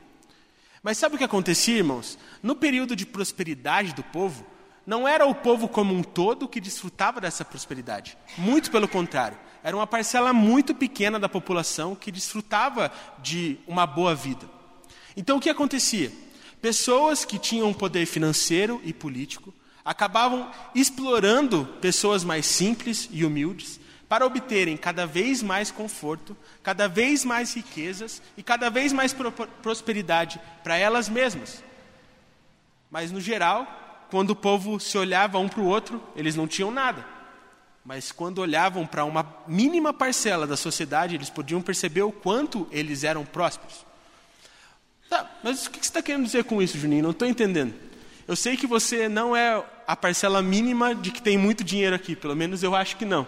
Mas 0.84 0.98
sabe 0.98 1.14
o 1.14 1.18
que 1.18 1.24
acontecia, 1.24 1.78
irmãos? 1.78 2.18
No 2.42 2.54
período 2.54 2.94
de 2.94 3.06
prosperidade 3.06 3.94
do 3.94 4.02
povo, 4.02 4.44
não 4.86 5.08
era 5.08 5.24
o 5.24 5.34
povo 5.34 5.66
como 5.66 5.94
um 5.94 6.02
todo 6.02 6.46
que 6.46 6.60
desfrutava 6.60 7.22
dessa 7.22 7.42
prosperidade. 7.42 8.18
Muito 8.36 8.70
pelo 8.70 8.86
contrário. 8.86 9.38
Era 9.62 9.74
uma 9.74 9.86
parcela 9.86 10.30
muito 10.34 10.74
pequena 10.74 11.18
da 11.18 11.26
população 11.26 11.94
que 11.94 12.12
desfrutava 12.12 12.92
de 13.22 13.56
uma 13.66 13.86
boa 13.86 14.14
vida. 14.14 14.46
Então 15.16 15.38
o 15.38 15.40
que 15.40 15.48
acontecia? 15.48 16.12
Pessoas 16.60 17.24
que 17.24 17.38
tinham 17.38 17.72
poder 17.72 18.04
financeiro 18.04 18.78
e 18.84 18.92
político 18.92 19.54
acabavam 19.82 20.50
explorando 20.74 21.64
pessoas 21.80 22.22
mais 22.22 22.44
simples 22.44 23.08
e 23.10 23.24
humildes 23.24 23.80
para 24.08 24.26
obterem 24.26 24.76
cada 24.76 25.06
vez 25.06 25.42
mais 25.42 25.70
conforto, 25.70 26.36
cada 26.62 26.88
vez 26.88 27.24
mais 27.24 27.54
riquezas 27.54 28.22
e 28.36 28.42
cada 28.42 28.70
vez 28.70 28.92
mais 28.92 29.14
prosperidade 29.62 30.40
para 30.62 30.76
elas 30.76 31.08
mesmas. 31.08 31.62
Mas 32.90 33.10
no 33.10 33.20
geral, 33.20 34.06
quando 34.10 34.30
o 34.30 34.36
povo 34.36 34.78
se 34.78 34.96
olhava 34.96 35.38
um 35.38 35.48
para 35.48 35.60
o 35.60 35.66
outro, 35.66 36.02
eles 36.14 36.36
não 36.36 36.46
tinham 36.46 36.70
nada. 36.70 37.04
Mas 37.84 38.12
quando 38.12 38.38
olhavam 38.38 38.86
para 38.86 39.04
uma 39.04 39.26
mínima 39.46 39.92
parcela 39.92 40.46
da 40.46 40.56
sociedade, 40.56 41.14
eles 41.14 41.28
podiam 41.28 41.60
perceber 41.60 42.02
o 42.02 42.12
quanto 42.12 42.66
eles 42.70 43.04
eram 43.04 43.24
prósperos. 43.24 43.84
Tá, 45.10 45.30
mas 45.42 45.66
o 45.66 45.70
que 45.70 45.78
você 45.78 45.84
está 45.84 46.02
querendo 46.02 46.24
dizer 46.24 46.44
com 46.44 46.62
isso, 46.62 46.78
Juninho? 46.78 47.02
Não 47.02 47.10
estou 47.10 47.28
entendendo. 47.28 47.74
Eu 48.26 48.34
sei 48.36 48.56
que 48.56 48.66
você 48.66 49.06
não 49.08 49.36
é 49.36 49.62
a 49.86 49.94
parcela 49.94 50.40
mínima 50.40 50.94
de 50.94 51.10
que 51.10 51.20
tem 51.20 51.36
muito 51.36 51.62
dinheiro 51.62 51.94
aqui, 51.94 52.16
pelo 52.16 52.34
menos 52.34 52.62
eu 52.62 52.74
acho 52.74 52.96
que 52.96 53.04
não. 53.04 53.26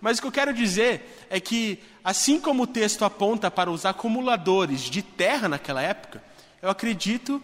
Mas 0.00 0.18
o 0.18 0.20
que 0.20 0.28
eu 0.28 0.32
quero 0.32 0.52
dizer 0.52 1.26
é 1.30 1.40
que, 1.40 1.78
assim 2.04 2.40
como 2.40 2.64
o 2.64 2.66
texto 2.66 3.04
aponta 3.04 3.50
para 3.50 3.70
os 3.70 3.84
acumuladores 3.84 4.82
de 4.82 5.02
terra 5.02 5.48
naquela 5.48 5.82
época, 5.82 6.22
eu 6.60 6.68
acredito 6.68 7.42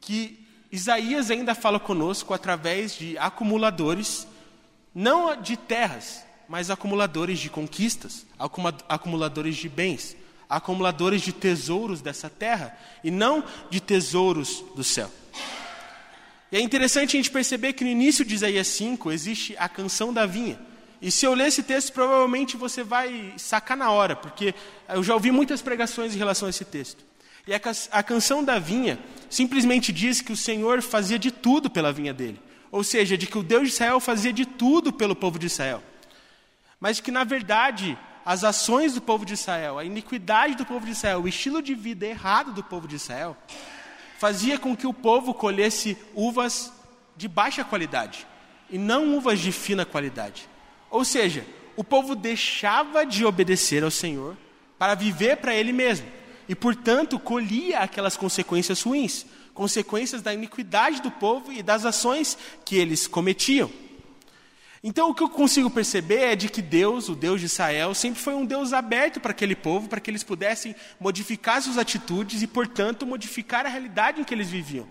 que 0.00 0.46
Isaías 0.70 1.30
ainda 1.30 1.54
fala 1.54 1.78
conosco 1.78 2.34
através 2.34 2.96
de 2.96 3.16
acumuladores, 3.18 4.26
não 4.94 5.40
de 5.40 5.56
terras, 5.56 6.24
mas 6.48 6.70
acumuladores 6.70 7.38
de 7.38 7.48
conquistas, 7.48 8.26
acumuladores 8.88 9.56
de 9.56 9.68
bens, 9.68 10.16
acumuladores 10.48 11.22
de 11.22 11.32
tesouros 11.32 12.00
dessa 12.00 12.28
terra 12.28 12.76
e 13.02 13.10
não 13.10 13.44
de 13.70 13.80
tesouros 13.80 14.64
do 14.74 14.84
céu. 14.84 15.10
E 16.52 16.56
é 16.56 16.60
interessante 16.60 17.16
a 17.16 17.18
gente 17.18 17.30
perceber 17.30 17.72
que 17.72 17.82
no 17.84 17.90
início 17.90 18.24
de 18.24 18.34
Isaías 18.34 18.68
5 18.68 19.10
existe 19.10 19.56
a 19.58 19.68
canção 19.68 20.12
da 20.12 20.26
vinha. 20.26 20.58
E 21.00 21.10
se 21.10 21.26
eu 21.26 21.34
ler 21.34 21.48
esse 21.48 21.62
texto, 21.62 21.92
provavelmente 21.92 22.56
você 22.56 22.82
vai 22.82 23.34
sacar 23.36 23.76
na 23.76 23.90
hora, 23.90 24.16
porque 24.16 24.54
eu 24.88 25.02
já 25.02 25.14
ouvi 25.14 25.30
muitas 25.30 25.60
pregações 25.60 26.14
em 26.14 26.18
relação 26.18 26.46
a 26.46 26.50
esse 26.50 26.64
texto. 26.64 27.04
E 27.46 27.52
a, 27.52 28.02
canção 28.02 28.42
da 28.42 28.58
vinha 28.58 28.98
simplesmente 29.28 29.92
diz 29.92 30.22
que 30.22 30.32
o 30.32 30.36
Senhor 30.36 30.80
fazia 30.80 31.18
de 31.18 31.30
tudo 31.30 31.68
pela 31.68 31.92
vinha 31.92 32.14
dele. 32.14 32.40
Ou 32.72 32.82
seja, 32.82 33.18
de 33.18 33.26
que 33.26 33.36
o 33.36 33.42
Deus 33.42 33.68
de 33.68 33.74
Israel 33.74 34.00
fazia 34.00 34.32
de 34.32 34.46
tudo 34.46 34.92
pelo 34.92 35.14
povo 35.14 35.38
de 35.38 35.46
Israel. 35.46 35.82
Mas 36.80 37.00
que, 37.00 37.10
na 37.10 37.22
verdade, 37.22 37.98
as 38.24 38.44
ações 38.44 38.94
do 38.94 39.02
povo 39.02 39.26
de 39.26 39.34
Israel, 39.34 39.78
a 39.78 39.84
iniquidade 39.84 40.54
do 40.54 40.64
povo 40.64 40.86
de 40.86 40.92
Israel, 40.92 41.22
o 41.22 41.28
estilo 41.28 41.60
de 41.60 41.74
vida 41.74 42.06
errado 42.06 42.52
do 42.52 42.64
povo 42.64 42.88
de 42.88 42.96
Israel, 42.96 43.36
fazia 44.18 44.58
com 44.58 44.74
que 44.74 44.86
o 44.86 44.94
povo 44.94 45.34
colhesse 45.34 45.98
uvas 46.14 46.72
de 47.14 47.28
baixa 47.28 47.62
qualidade 47.62 48.26
e 48.70 48.78
não 48.78 49.14
uvas 49.16 49.38
de 49.38 49.52
fina 49.52 49.84
qualidade. 49.84 50.48
Ou 50.94 51.04
seja, 51.04 51.44
o 51.74 51.82
povo 51.82 52.14
deixava 52.14 53.04
de 53.04 53.24
obedecer 53.24 53.82
ao 53.82 53.90
Senhor 53.90 54.36
para 54.78 54.94
viver 54.94 55.38
para 55.38 55.52
ele 55.52 55.72
mesmo 55.72 56.06
e, 56.48 56.54
portanto, 56.54 57.18
colhia 57.18 57.80
aquelas 57.80 58.16
consequências 58.16 58.80
ruins, 58.80 59.26
consequências 59.52 60.22
da 60.22 60.32
iniquidade 60.32 61.02
do 61.02 61.10
povo 61.10 61.52
e 61.52 61.64
das 61.64 61.84
ações 61.84 62.38
que 62.64 62.76
eles 62.76 63.08
cometiam. 63.08 63.68
Então, 64.84 65.10
o 65.10 65.14
que 65.16 65.24
eu 65.24 65.28
consigo 65.28 65.68
perceber 65.68 66.20
é 66.20 66.36
de 66.36 66.48
que 66.48 66.62
Deus, 66.62 67.08
o 67.08 67.16
Deus 67.16 67.40
de 67.40 67.46
Israel, 67.46 67.92
sempre 67.92 68.20
foi 68.20 68.34
um 68.34 68.46
Deus 68.46 68.72
aberto 68.72 69.18
para 69.18 69.32
aquele 69.32 69.56
povo, 69.56 69.88
para 69.88 69.98
que 69.98 70.08
eles 70.08 70.22
pudessem 70.22 70.76
modificar 71.00 71.60
suas 71.60 71.76
atitudes 71.76 72.40
e, 72.40 72.46
portanto, 72.46 73.04
modificar 73.04 73.66
a 73.66 73.68
realidade 73.68 74.20
em 74.20 74.24
que 74.24 74.32
eles 74.32 74.48
viviam. 74.48 74.86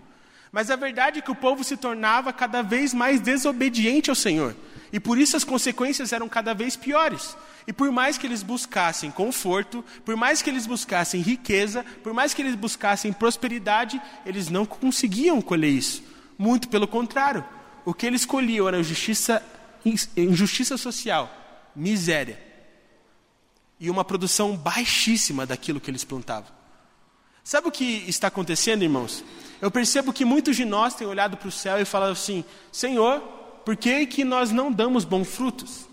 Mas 0.54 0.70
a 0.70 0.76
verdade 0.76 1.18
é 1.18 1.20
que 1.20 1.32
o 1.32 1.34
povo 1.34 1.64
se 1.64 1.76
tornava 1.76 2.32
cada 2.32 2.62
vez 2.62 2.94
mais 2.94 3.20
desobediente 3.20 4.08
ao 4.08 4.14
Senhor. 4.14 4.54
E 4.92 5.00
por 5.00 5.18
isso 5.18 5.36
as 5.36 5.42
consequências 5.42 6.12
eram 6.12 6.28
cada 6.28 6.54
vez 6.54 6.76
piores. 6.76 7.36
E 7.66 7.72
por 7.72 7.90
mais 7.90 8.16
que 8.16 8.24
eles 8.24 8.40
buscassem 8.40 9.10
conforto, 9.10 9.84
por 10.04 10.14
mais 10.14 10.42
que 10.42 10.48
eles 10.48 10.64
buscassem 10.64 11.20
riqueza, 11.20 11.84
por 12.04 12.14
mais 12.14 12.32
que 12.32 12.40
eles 12.40 12.54
buscassem 12.54 13.12
prosperidade, 13.12 14.00
eles 14.24 14.48
não 14.48 14.64
conseguiam 14.64 15.42
colher 15.42 15.70
isso. 15.70 16.04
Muito 16.38 16.68
pelo 16.68 16.86
contrário. 16.86 17.44
O 17.84 17.92
que 17.92 18.06
eles 18.06 18.24
colhiam 18.24 18.68
era 18.68 18.80
justiça 18.80 19.42
injustiça 20.16 20.76
social, 20.76 21.34
miséria 21.74 22.40
e 23.80 23.90
uma 23.90 24.04
produção 24.04 24.56
baixíssima 24.56 25.44
daquilo 25.44 25.80
que 25.80 25.90
eles 25.90 26.04
plantavam. 26.04 26.52
Sabe 27.42 27.66
o 27.66 27.72
que 27.72 28.04
está 28.06 28.28
acontecendo, 28.28 28.84
irmãos? 28.84 29.24
Eu 29.60 29.70
percebo 29.70 30.12
que 30.12 30.24
muitos 30.24 30.56
de 30.56 30.64
nós 30.64 30.94
têm 30.94 31.06
olhado 31.06 31.36
para 31.36 31.48
o 31.48 31.52
céu 31.52 31.80
e 31.80 31.84
falado 31.84 32.12
assim: 32.12 32.44
Senhor, 32.70 33.20
por 33.64 33.76
que, 33.76 34.06
que 34.06 34.24
nós 34.24 34.50
não 34.50 34.70
damos 34.70 35.04
bons 35.04 35.28
frutos? 35.28 35.88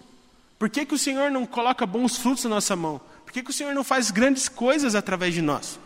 Por 0.59 0.69
que, 0.69 0.85
que 0.85 0.93
o 0.93 0.97
Senhor 0.97 1.31
não 1.31 1.45
coloca 1.45 1.85
bons 1.85 2.17
frutos 2.17 2.43
na 2.43 2.51
nossa 2.51 2.75
mão? 2.75 3.01
Por 3.25 3.31
que, 3.31 3.41
que 3.41 3.49
o 3.49 3.53
Senhor 3.53 3.73
não 3.73 3.83
faz 3.83 4.11
grandes 4.11 4.49
coisas 4.49 4.93
através 4.93 5.33
de 5.33 5.41
nós? 5.41 5.79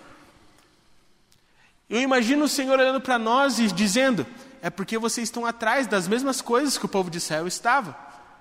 Eu 1.90 2.02
imagino 2.02 2.46
o 2.46 2.50
Senhor 2.50 2.80
olhando 2.80 3.00
para 3.00 3.20
nós 3.20 3.60
e 3.60 3.68
dizendo: 3.68 4.26
é 4.62 4.70
porque 4.70 4.98
vocês 4.98 5.28
estão 5.28 5.46
atrás 5.46 5.86
das 5.86 6.08
mesmas 6.08 6.42
coisas 6.42 6.78
que 6.78 6.86
o 6.86 6.90
povo 6.90 7.10
de 7.10 7.18
Israel 7.18 7.48
estava. 7.48 7.96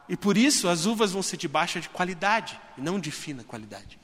E 0.08 0.16
por 0.16 0.36
isso 0.36 0.68
as 0.68 0.86
uvas 0.86 1.12
vão 1.12 1.22
ser 1.22 1.36
de 1.36 1.46
baixa 1.46 1.80
de 1.80 1.88
qualidade 1.88 2.58
e 2.76 2.80
não 2.80 2.98
de 2.98 3.10
fina 3.10 3.44
qualidade. 3.44 3.98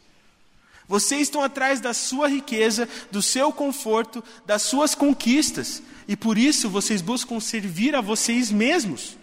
Vocês 0.91 1.23
estão 1.23 1.41
atrás 1.41 1.81
da 1.81 1.95
sua 1.95 2.27
riqueza, 2.27 2.89
do 3.13 3.23
seu 3.23 3.53
conforto, 3.53 4.25
das 4.45 4.63
suas 4.63 4.93
conquistas, 4.93 5.81
e 6.09 6.17
por 6.17 6.37
isso 6.37 6.69
vocês 6.69 7.01
buscam 7.01 7.39
servir 7.39 7.95
a 7.95 8.01
vocês 8.01 8.51
mesmos. 8.51 9.17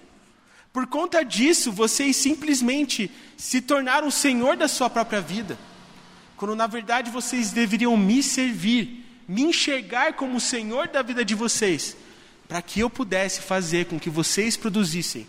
Por 0.72 0.88
conta 0.88 1.26
disso, 1.26 1.70
vocês 1.70 2.16
simplesmente 2.16 3.12
se 3.36 3.60
tornaram 3.60 4.08
o 4.08 4.12
senhor 4.14 4.56
da 4.56 4.70
sua 4.70 4.90
própria 4.90 5.20
vida, 5.20 5.60
quando 6.38 6.56
na 6.56 6.68
verdade 6.68 7.12
vocês 7.12 7.52
deveriam 7.52 7.98
me 7.98 8.24
servir, 8.24 9.06
me 9.28 9.42
enxergar 9.42 10.14
como 10.14 10.38
o 10.38 10.42
senhor 10.42 10.88
da 10.88 11.02
vida 11.02 11.26
de 11.26 11.36
vocês 11.36 11.98
para 12.48 12.62
que 12.62 12.80
eu 12.80 12.90
pudesse 12.90 13.42
fazer 13.42 13.88
com 13.88 14.00
que 14.00 14.10
vocês 14.10 14.56
produzissem 14.56 15.28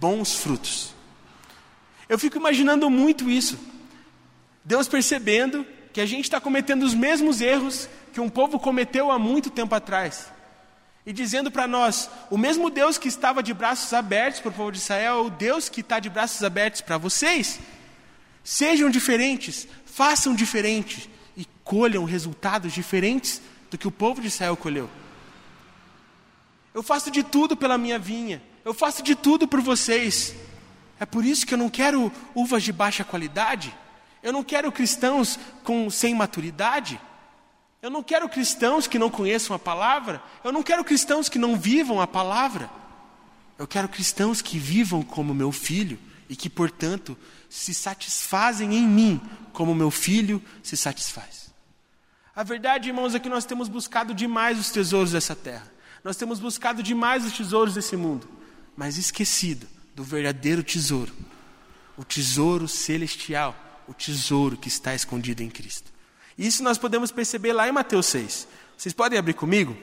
bons 0.00 0.34
frutos. 0.34 0.92
Eu 2.08 2.18
fico 2.18 2.38
imaginando 2.38 2.90
muito 2.90 3.30
isso. 3.30 3.56
Deus 4.64 4.88
percebendo 4.88 5.64
que 5.96 6.00
a 6.02 6.04
gente 6.04 6.24
está 6.24 6.38
cometendo 6.38 6.82
os 6.82 6.92
mesmos 6.92 7.40
erros 7.40 7.88
que 8.12 8.20
um 8.20 8.28
povo 8.28 8.58
cometeu 8.58 9.10
há 9.10 9.18
muito 9.18 9.48
tempo 9.48 9.74
atrás. 9.74 10.30
E 11.06 11.10
dizendo 11.10 11.50
para 11.50 11.66
nós: 11.66 12.10
o 12.30 12.36
mesmo 12.36 12.68
Deus 12.68 12.98
que 12.98 13.08
estava 13.08 13.42
de 13.42 13.54
braços 13.54 13.94
abertos 13.94 14.40
para 14.40 14.50
o 14.50 14.52
povo 14.52 14.70
de 14.70 14.76
Israel 14.76 15.14
é 15.14 15.20
o 15.22 15.30
Deus 15.30 15.70
que 15.70 15.80
está 15.80 15.98
de 15.98 16.10
braços 16.10 16.44
abertos 16.44 16.82
para 16.82 16.98
vocês. 16.98 17.58
Sejam 18.44 18.90
diferentes, 18.90 19.66
façam 19.86 20.34
diferente 20.34 21.08
e 21.34 21.46
colham 21.64 22.04
resultados 22.04 22.74
diferentes 22.74 23.40
do 23.70 23.78
que 23.78 23.88
o 23.88 23.90
povo 23.90 24.20
de 24.20 24.26
Israel 24.26 24.54
colheu. 24.54 24.90
Eu 26.74 26.82
faço 26.82 27.10
de 27.10 27.22
tudo 27.22 27.56
pela 27.56 27.78
minha 27.78 27.98
vinha. 27.98 28.42
Eu 28.66 28.74
faço 28.74 29.02
de 29.02 29.14
tudo 29.14 29.48
por 29.48 29.62
vocês. 29.62 30.34
É 31.00 31.06
por 31.06 31.24
isso 31.24 31.46
que 31.46 31.54
eu 31.54 31.58
não 31.58 31.70
quero 31.70 32.12
uvas 32.34 32.62
de 32.62 32.70
baixa 32.70 33.02
qualidade. 33.02 33.74
Eu 34.26 34.32
não 34.32 34.42
quero 34.42 34.72
cristãos 34.72 35.38
com 35.62 35.88
sem 35.88 36.12
maturidade. 36.12 37.00
Eu 37.80 37.88
não 37.88 38.02
quero 38.02 38.28
cristãos 38.28 38.88
que 38.88 38.98
não 38.98 39.08
conheçam 39.08 39.54
a 39.54 39.58
palavra. 39.58 40.20
Eu 40.42 40.50
não 40.50 40.64
quero 40.64 40.82
cristãos 40.82 41.28
que 41.28 41.38
não 41.38 41.56
vivam 41.56 42.00
a 42.00 42.08
palavra. 42.08 42.68
Eu 43.56 43.68
quero 43.68 43.88
cristãos 43.88 44.42
que 44.42 44.58
vivam 44.58 45.00
como 45.00 45.32
meu 45.32 45.52
filho 45.52 45.96
e 46.28 46.34
que, 46.34 46.50
portanto, 46.50 47.16
se 47.48 47.72
satisfazem 47.72 48.74
em 48.74 48.84
mim 48.84 49.20
como 49.52 49.72
meu 49.76 49.92
filho 49.92 50.42
se 50.60 50.76
satisfaz. 50.76 51.54
A 52.34 52.42
verdade, 52.42 52.88
irmãos, 52.88 53.14
é 53.14 53.20
que 53.20 53.28
nós 53.28 53.44
temos 53.44 53.68
buscado 53.68 54.12
demais 54.12 54.58
os 54.58 54.72
tesouros 54.72 55.12
dessa 55.12 55.36
terra. 55.36 55.72
Nós 56.02 56.16
temos 56.16 56.40
buscado 56.40 56.82
demais 56.82 57.24
os 57.24 57.32
tesouros 57.32 57.74
desse 57.74 57.96
mundo, 57.96 58.28
mas 58.76 58.98
esquecido 58.98 59.68
do 59.94 60.02
verdadeiro 60.02 60.64
tesouro, 60.64 61.12
o 61.96 62.02
tesouro 62.02 62.66
celestial, 62.66 63.54
o 63.88 63.94
tesouro 63.94 64.56
que 64.56 64.68
está 64.68 64.94
escondido 64.94 65.42
em 65.42 65.50
Cristo. 65.50 65.92
Isso 66.36 66.62
nós 66.62 66.78
podemos 66.78 67.10
perceber 67.10 67.52
lá 67.52 67.68
em 67.68 67.72
Mateus 67.72 68.06
6. 68.06 68.48
Vocês 68.76 68.92
podem 68.92 69.18
abrir 69.18 69.34
comigo? 69.34 69.76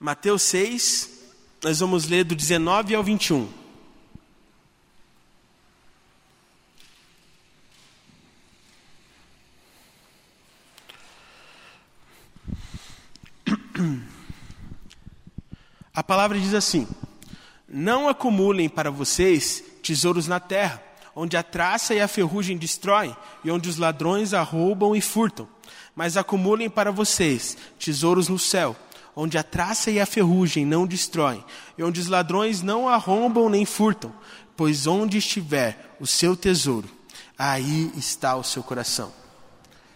Mateus 0.00 0.42
6, 0.42 1.10
nós 1.62 1.78
vamos 1.78 2.06
ler 2.06 2.24
do 2.24 2.34
19 2.34 2.94
ao 2.94 3.04
21. 3.04 3.62
A 15.94 16.02
palavra 16.02 16.38
diz 16.38 16.54
assim: 16.54 16.88
Não 17.74 18.06
acumulem 18.06 18.68
para 18.68 18.90
vocês 18.90 19.64
tesouros 19.82 20.28
na 20.28 20.38
terra, 20.38 20.82
onde 21.16 21.38
a 21.38 21.42
traça 21.42 21.94
e 21.94 22.02
a 22.02 22.06
ferrugem 22.06 22.58
destroem, 22.58 23.16
e 23.42 23.50
onde 23.50 23.66
os 23.66 23.78
ladrões 23.78 24.34
arrombam 24.34 24.94
e 24.94 25.00
furtam. 25.00 25.48
Mas 25.96 26.18
acumulem 26.18 26.68
para 26.68 26.92
vocês 26.92 27.56
tesouros 27.78 28.28
no 28.28 28.38
céu, 28.38 28.76
onde 29.16 29.38
a 29.38 29.42
traça 29.42 29.90
e 29.90 29.98
a 29.98 30.04
ferrugem 30.04 30.66
não 30.66 30.86
destroem, 30.86 31.42
e 31.78 31.82
onde 31.82 31.98
os 31.98 32.08
ladrões 32.08 32.60
não 32.60 32.86
arrombam 32.86 33.48
nem 33.48 33.64
furtam. 33.64 34.12
Pois 34.54 34.86
onde 34.86 35.16
estiver 35.16 35.96
o 35.98 36.06
seu 36.06 36.36
tesouro, 36.36 36.90
aí 37.38 37.90
está 37.96 38.36
o 38.36 38.44
seu 38.44 38.62
coração. 38.62 39.10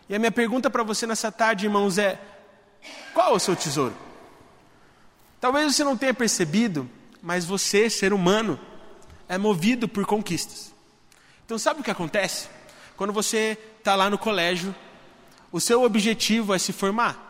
E 0.09 0.14
a 0.14 0.18
minha 0.18 0.33
pergunta 0.33 0.71
para 0.71 0.83
você 0.83 1.06
nessa 1.06 1.30
tarde, 1.30 1.66
irmãos, 1.66 1.99
é: 1.99 2.18
qual 3.12 3.35
é 3.35 3.37
o 3.37 3.38
seu 3.38 3.54
tesouro? 3.54 3.95
Talvez 5.38 5.76
você 5.76 5.85
não 5.85 5.95
tenha 5.95 6.14
percebido, 6.14 6.88
mas 7.26 7.45
você, 7.45 7.90
ser 7.90 8.12
humano, 8.12 8.56
é 9.28 9.37
movido 9.37 9.88
por 9.88 10.06
conquistas. 10.06 10.73
Então, 11.45 11.59
sabe 11.59 11.80
o 11.80 11.83
que 11.83 11.90
acontece? 11.90 12.49
Quando 12.97 13.12
você 13.12 13.59
está 13.80 13.97
lá 13.97 14.09
no 14.09 14.16
colégio, 14.16 14.73
o 15.50 15.61
seu 15.61 15.83
objetivo 15.83 16.54
é 16.54 16.59
se 16.59 16.73
formar. 16.73 17.26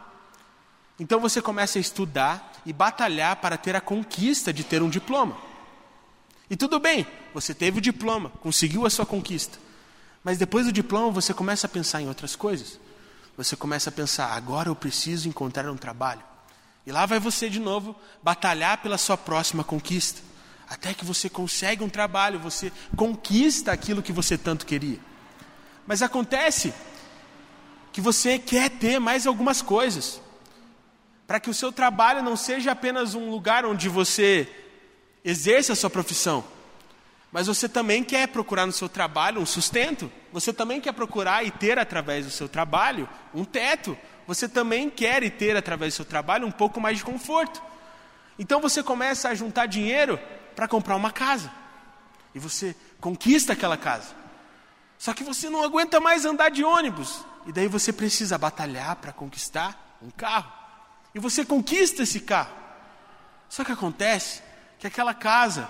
Então 1.00 1.19
você 1.19 1.41
começa 1.41 1.79
a 1.79 1.81
estudar 1.81 2.53
e 2.67 2.75
batalhar 2.75 3.37
para 3.37 3.57
ter 3.57 3.75
a 3.75 3.81
conquista 3.81 4.53
de 4.53 4.65
ter 4.65 4.83
um 4.83 4.91
diploma. 4.91 5.38
E 6.50 6.57
tudo 6.57 6.79
bem, 6.79 7.07
você 7.33 7.55
teve 7.55 7.79
o 7.79 7.81
diploma, 7.81 8.29
conseguiu 8.41 8.85
a 8.85 8.91
sua 8.91 9.07
conquista. 9.07 9.59
Mas 10.23 10.37
depois 10.37 10.67
do 10.67 10.73
diploma 10.73 11.11
você 11.11 11.33
começa 11.33 11.67
a 11.67 11.71
pensar 11.71 12.03
em 12.03 12.09
outras 12.09 12.37
coisas. 12.37 12.79
Você 13.35 13.57
começa 13.57 13.88
a 13.88 13.93
pensar, 13.93 14.35
agora 14.35 14.69
eu 14.69 14.76
preciso 14.76 15.26
encontrar 15.26 15.71
um 15.71 15.76
trabalho. 15.76 16.23
E 16.87 16.93
lá 16.93 17.05
vai 17.05 17.19
você 17.19 17.50
de 17.50 17.59
novo 17.59 17.97
batalhar 18.23 18.78
pela 18.78 18.97
sua 18.97 19.16
próxima 19.16 19.64
conquista. 19.64 20.23
Até 20.69 20.95
que 20.95 21.05
você 21.05 21.28
consegue 21.28 21.83
um 21.83 21.88
trabalho, 21.88 22.38
você 22.38 22.73
conquista 22.97 23.73
aquilo 23.73 24.02
que 24.02 24.12
você 24.12 24.38
tanto 24.38 24.64
queria. 24.64 24.99
Mas 25.87 26.00
acontece 26.00 26.73
que 27.93 28.00
você 28.00 28.38
quer 28.38 28.71
ter 28.71 29.00
mais 29.00 29.26
algumas 29.26 29.61
coisas. 29.61 30.21
Para 31.26 31.40
que 31.40 31.50
o 31.50 31.55
seu 31.55 31.73
trabalho 31.73 32.23
não 32.23 32.37
seja 32.37 32.71
apenas 32.71 33.14
um 33.14 33.31
lugar 33.31 33.66
onde 33.66 33.88
você 33.88 34.49
exerce 35.25 35.73
a 35.73 35.76
sua 35.76 35.90
profissão, 35.90 36.45
mas 37.33 37.49
você 37.49 37.69
também 37.69 38.05
quer 38.05 38.28
procurar 38.28 38.64
no 38.64 38.73
seu 38.73 38.88
trabalho 38.88 39.40
um 39.40 39.47
sustento. 39.47 40.11
Você 40.33 40.52
também 40.52 40.81
quer 40.81 40.93
procurar 40.93 41.45
e 41.45 41.50
ter 41.50 41.78
através 41.78 42.25
do 42.25 42.31
seu 42.31 42.49
trabalho 42.49 43.09
um 43.35 43.45
teto, 43.45 43.99
você 44.26 44.49
também 44.49 44.90
quer 44.90 45.28
ter 45.30 45.56
através 45.56 45.95
do 45.95 45.97
seu 45.97 46.04
trabalho 46.04 46.47
um 46.47 46.50
pouco 46.50 46.80
mais 46.80 46.99
de 46.99 47.04
conforto. 47.04 47.62
Então 48.38 48.61
você 48.61 48.83
começa 48.83 49.28
a 49.28 49.35
juntar 49.35 49.66
dinheiro 49.66 50.18
para 50.54 50.66
comprar 50.66 50.97
uma 50.97 51.11
casa. 51.11 51.50
E 52.35 52.38
você 52.38 52.75
conquista 53.00 53.52
aquela 53.52 53.76
casa. 53.76 54.14
Só 54.99 55.14
que 55.14 55.25
você 55.25 55.49
não 55.49 55.62
aguenta 55.62 56.00
mais 56.00 56.25
andar 56.25 56.50
de 56.50 56.64
ônibus. 56.64 57.25
E 57.47 57.52
daí 57.52 57.68
você 57.68 57.92
precisa 57.92 58.37
batalhar 58.37 58.97
para 58.97 59.12
conquistar 59.12 59.97
um 60.02 60.11
carro. 60.11 60.52
E 61.14 61.18
você 61.18 61.45
conquista 61.45 62.02
esse 62.02 62.21
carro. 62.21 62.54
Só 63.49 63.64
que 63.64 63.73
acontece 63.73 64.42
que 64.78 64.87
aquela 64.87 65.14
casa 65.14 65.68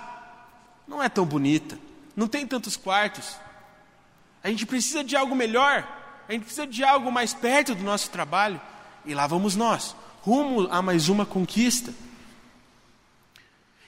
não 0.89 1.03
é 1.03 1.09
tão 1.09 1.25
bonita, 1.25 1.79
não 2.15 2.27
tem 2.27 2.47
tantos 2.47 2.77
quartos. 2.77 3.37
A 4.43 4.49
gente 4.49 4.65
precisa 4.65 5.05
de 5.05 5.17
algo 5.17 5.35
melhor, 5.35 5.87
a 6.29 6.33
gente 6.33 6.43
precisa 6.43 6.67
de 6.67 6.83
algo 6.83 7.11
mais 7.11 7.33
perto 7.33 7.75
do 7.75 7.83
nosso 7.83 8.11
trabalho. 8.11 8.61
E 9.05 9.15
lá 9.15 9.27
vamos 9.27 9.55
nós, 9.55 9.95
rumo 10.23 10.69
a 10.71 10.83
mais 10.83 11.09
uma 11.09 11.25
conquista. 11.25 11.95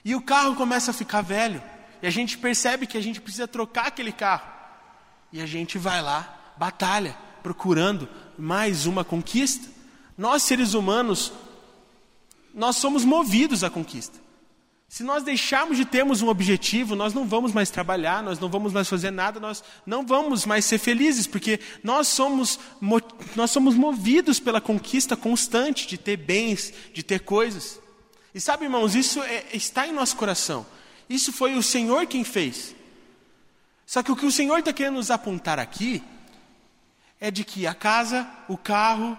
E 0.03 0.15
o 0.15 0.21
carro 0.21 0.55
começa 0.55 0.91
a 0.91 0.93
ficar 0.93 1.21
velho. 1.21 1.61
E 2.01 2.07
a 2.07 2.09
gente 2.09 2.37
percebe 2.37 2.87
que 2.87 2.97
a 2.97 3.01
gente 3.01 3.19
precisa 3.19 3.47
trocar 3.47 3.87
aquele 3.87 4.11
carro. 4.11 4.49
E 5.31 5.41
a 5.41 5.45
gente 5.45 5.77
vai 5.77 6.01
lá, 6.01 6.53
batalha, 6.57 7.15
procurando 7.43 8.07
mais 8.37 8.85
uma 8.85 9.03
conquista. 9.03 9.67
Nós, 10.17 10.43
seres 10.43 10.73
humanos, 10.73 11.33
nós 12.53 12.77
somos 12.77 13.03
movidos 13.03 13.63
à 13.63 13.69
conquista. 13.69 14.17
Se 14.89 15.03
nós 15.03 15.21
deixarmos 15.21 15.77
de 15.77 15.85
termos 15.85 16.23
um 16.23 16.29
objetivo, 16.29 16.95
nós 16.95 17.13
não 17.13 17.27
vamos 17.27 17.53
mais 17.53 17.69
trabalhar, 17.69 18.23
nós 18.23 18.39
não 18.39 18.49
vamos 18.49 18.73
mais 18.73 18.89
fazer 18.89 19.11
nada, 19.11 19.39
nós 19.39 19.63
não 19.85 20.03
vamos 20.03 20.47
mais 20.47 20.65
ser 20.65 20.79
felizes, 20.79 21.27
porque 21.27 21.59
nós 21.83 22.07
somos, 22.07 22.59
nós 23.35 23.51
somos 23.51 23.75
movidos 23.75 24.39
pela 24.39 24.59
conquista 24.59 25.15
constante 25.15 25.85
de 25.85 25.95
ter 25.95 26.17
bens, 26.17 26.73
de 26.91 27.03
ter 27.03 27.19
coisas. 27.19 27.79
E 28.33 28.41
sabe, 28.41 28.63
irmãos, 28.63 28.95
isso 28.95 29.21
é, 29.21 29.45
está 29.53 29.87
em 29.87 29.93
nosso 29.93 30.15
coração. 30.15 30.65
Isso 31.07 31.31
foi 31.31 31.53
o 31.53 31.61
Senhor 31.61 32.07
quem 32.07 32.23
fez. 32.23 32.75
Só 33.85 34.01
que 34.01 34.11
o 34.11 34.15
que 34.15 34.25
o 34.25 34.31
Senhor 34.31 34.57
está 34.57 34.73
querendo 34.73 34.95
nos 34.95 35.11
apontar 35.11 35.59
aqui 35.59 36.01
é 37.19 37.29
de 37.29 37.43
que 37.43 37.67
a 37.67 37.75
casa, 37.75 38.27
o 38.47 38.57
carro, 38.57 39.15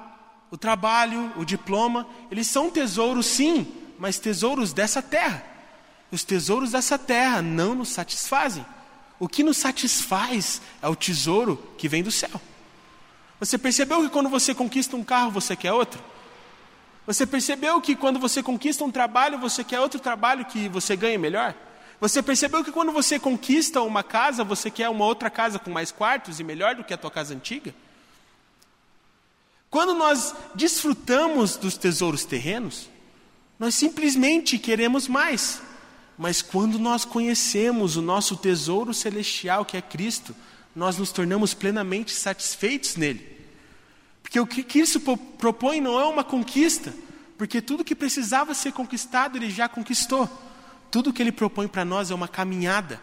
o 0.51 0.59
trabalho, 0.59 1.33
o 1.37 1.45
diploma, 1.45 2.09
eles 2.29 2.49
são 2.49 2.71
tesouros 2.71 3.27
sim, 3.27 3.73
mas 4.01 4.19
tesouros 4.19 4.73
dessa 4.73 5.01
terra. 5.01 5.50
Os 6.11 6.25
tesouros 6.25 6.73
dessa 6.73 6.99
terra 6.99 7.41
não 7.41 7.75
nos 7.75 7.91
satisfazem. 7.91 8.65
O 9.19 9.29
que 9.29 9.43
nos 9.43 9.59
satisfaz 9.59 10.61
é 10.83 10.89
o 10.89 10.97
tesouro 10.97 11.57
que 11.77 11.89
vem 11.89 12.03
do 12.03 12.11
céu. 12.11 12.41
Você 13.39 13.57
percebeu 13.57 14.03
que 14.03 14.09
quando 14.09 14.29
você 14.29 14.55
conquista 14.55 14.97
um 14.97 15.05
carro, 15.05 15.31
você 15.31 15.55
quer 15.55 15.73
outro? 15.73 16.03
Você 17.07 17.27
percebeu 17.27 17.81
que 17.81 17.97
quando 17.97 18.19
você 18.19 18.43
conquista 18.43 18.85
um 18.85 18.91
trabalho, 18.91 19.39
você 19.39 19.65
quer 19.65 19.81
outro 19.81 19.99
trabalho 19.99 20.45
que 20.45 20.69
você 20.69 20.97
ganhe 20.97 21.19
melhor? 21.19 21.55
Você 22.01 22.23
percebeu 22.23 22.65
que 22.65 22.73
quando 22.73 22.93
você 22.93 23.19
conquista 23.19 23.83
uma 23.83 24.03
casa, 24.03 24.43
você 24.43 24.71
quer 24.71 24.89
uma 24.89 25.05
outra 25.05 25.29
casa 25.29 25.59
com 25.59 25.71
mais 25.71 25.93
quartos 25.93 26.41
e 26.41 26.45
melhor 26.45 26.75
do 26.75 26.85
que 26.85 26.95
a 26.95 26.99
tua 26.99 27.11
casa 27.11 27.35
antiga? 27.35 27.75
Quando 29.69 29.95
nós 29.95 30.35
desfrutamos 30.55 31.57
dos 31.57 31.77
tesouros 31.77 32.25
terrenos, 32.25 32.89
nós 33.59 33.75
simplesmente 33.75 34.59
queremos 34.59 35.07
mais. 35.07 35.63
Mas 36.21 36.43
quando 36.43 36.79
nós 36.79 37.07
conhecemos 37.07 37.97
o 37.97 38.03
nosso 38.03 38.37
tesouro 38.37 38.93
celestial, 38.93 39.65
que 39.65 39.75
é 39.75 39.81
Cristo, 39.81 40.37
nós 40.77 40.99
nos 40.99 41.11
tornamos 41.11 41.55
plenamente 41.55 42.13
satisfeitos 42.13 42.95
nele. 42.95 43.27
Porque 44.23 44.39
o 44.39 44.47
que 44.47 44.63
Cristo 44.63 45.01
propõe 45.39 45.81
não 45.81 45.99
é 45.99 46.05
uma 46.05 46.23
conquista, 46.23 46.93
porque 47.39 47.63
tudo 47.63 47.83
que 47.83 47.95
precisava 47.95 48.53
ser 48.53 48.71
conquistado, 48.73 49.39
ele 49.39 49.49
já 49.49 49.67
conquistou. 49.67 50.29
Tudo 50.91 51.11
que 51.11 51.23
ele 51.23 51.33
propõe 51.33 51.67
para 51.67 51.87
nós 51.87 52.11
é 52.11 52.15
uma 52.15 52.29
caminhada. 52.29 53.01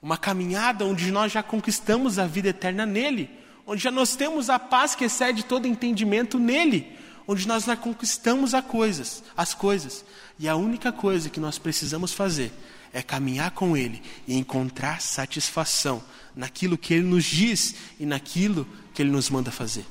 Uma 0.00 0.16
caminhada 0.16 0.84
onde 0.84 1.10
nós 1.10 1.32
já 1.32 1.42
conquistamos 1.42 2.20
a 2.20 2.26
vida 2.28 2.50
eterna 2.50 2.86
nele, 2.86 3.28
onde 3.66 3.82
já 3.82 3.90
nós 3.90 4.14
temos 4.14 4.48
a 4.48 4.60
paz 4.60 4.94
que 4.94 5.06
excede 5.06 5.44
todo 5.44 5.66
entendimento 5.66 6.38
nele, 6.38 6.96
onde 7.28 7.46
nós 7.46 7.64
já 7.64 7.76
conquistamos 7.76 8.54
as 8.54 8.64
coisas, 8.64 9.22
as 9.36 9.52
coisas. 9.52 10.02
E 10.38 10.48
a 10.48 10.56
única 10.56 10.90
coisa 10.90 11.28
que 11.28 11.38
nós 11.38 11.58
precisamos 11.58 12.14
fazer 12.14 12.50
é 12.90 13.02
caminhar 13.02 13.50
com 13.50 13.76
Ele 13.76 14.02
e 14.26 14.34
encontrar 14.34 15.02
satisfação 15.02 16.02
naquilo 16.34 16.78
que 16.78 16.94
Ele 16.94 17.06
nos 17.06 17.24
diz 17.24 17.74
e 18.00 18.06
naquilo 18.06 18.66
que 18.94 19.02
Ele 19.02 19.10
nos 19.10 19.28
manda 19.28 19.50
fazer. 19.50 19.84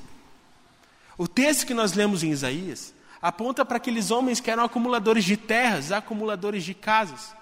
O 1.16 1.28
texto 1.28 1.64
que 1.64 1.72
nós 1.72 1.92
lemos 1.92 2.24
em 2.24 2.30
Isaías 2.30 2.92
aponta 3.22 3.64
para 3.64 3.76
aqueles 3.76 4.10
homens 4.10 4.40
que 4.40 4.50
eram 4.50 4.64
acumuladores 4.64 5.24
de 5.24 5.36
terras, 5.36 5.92
acumuladores 5.92 6.64
de 6.64 6.74
casas. 6.74 7.32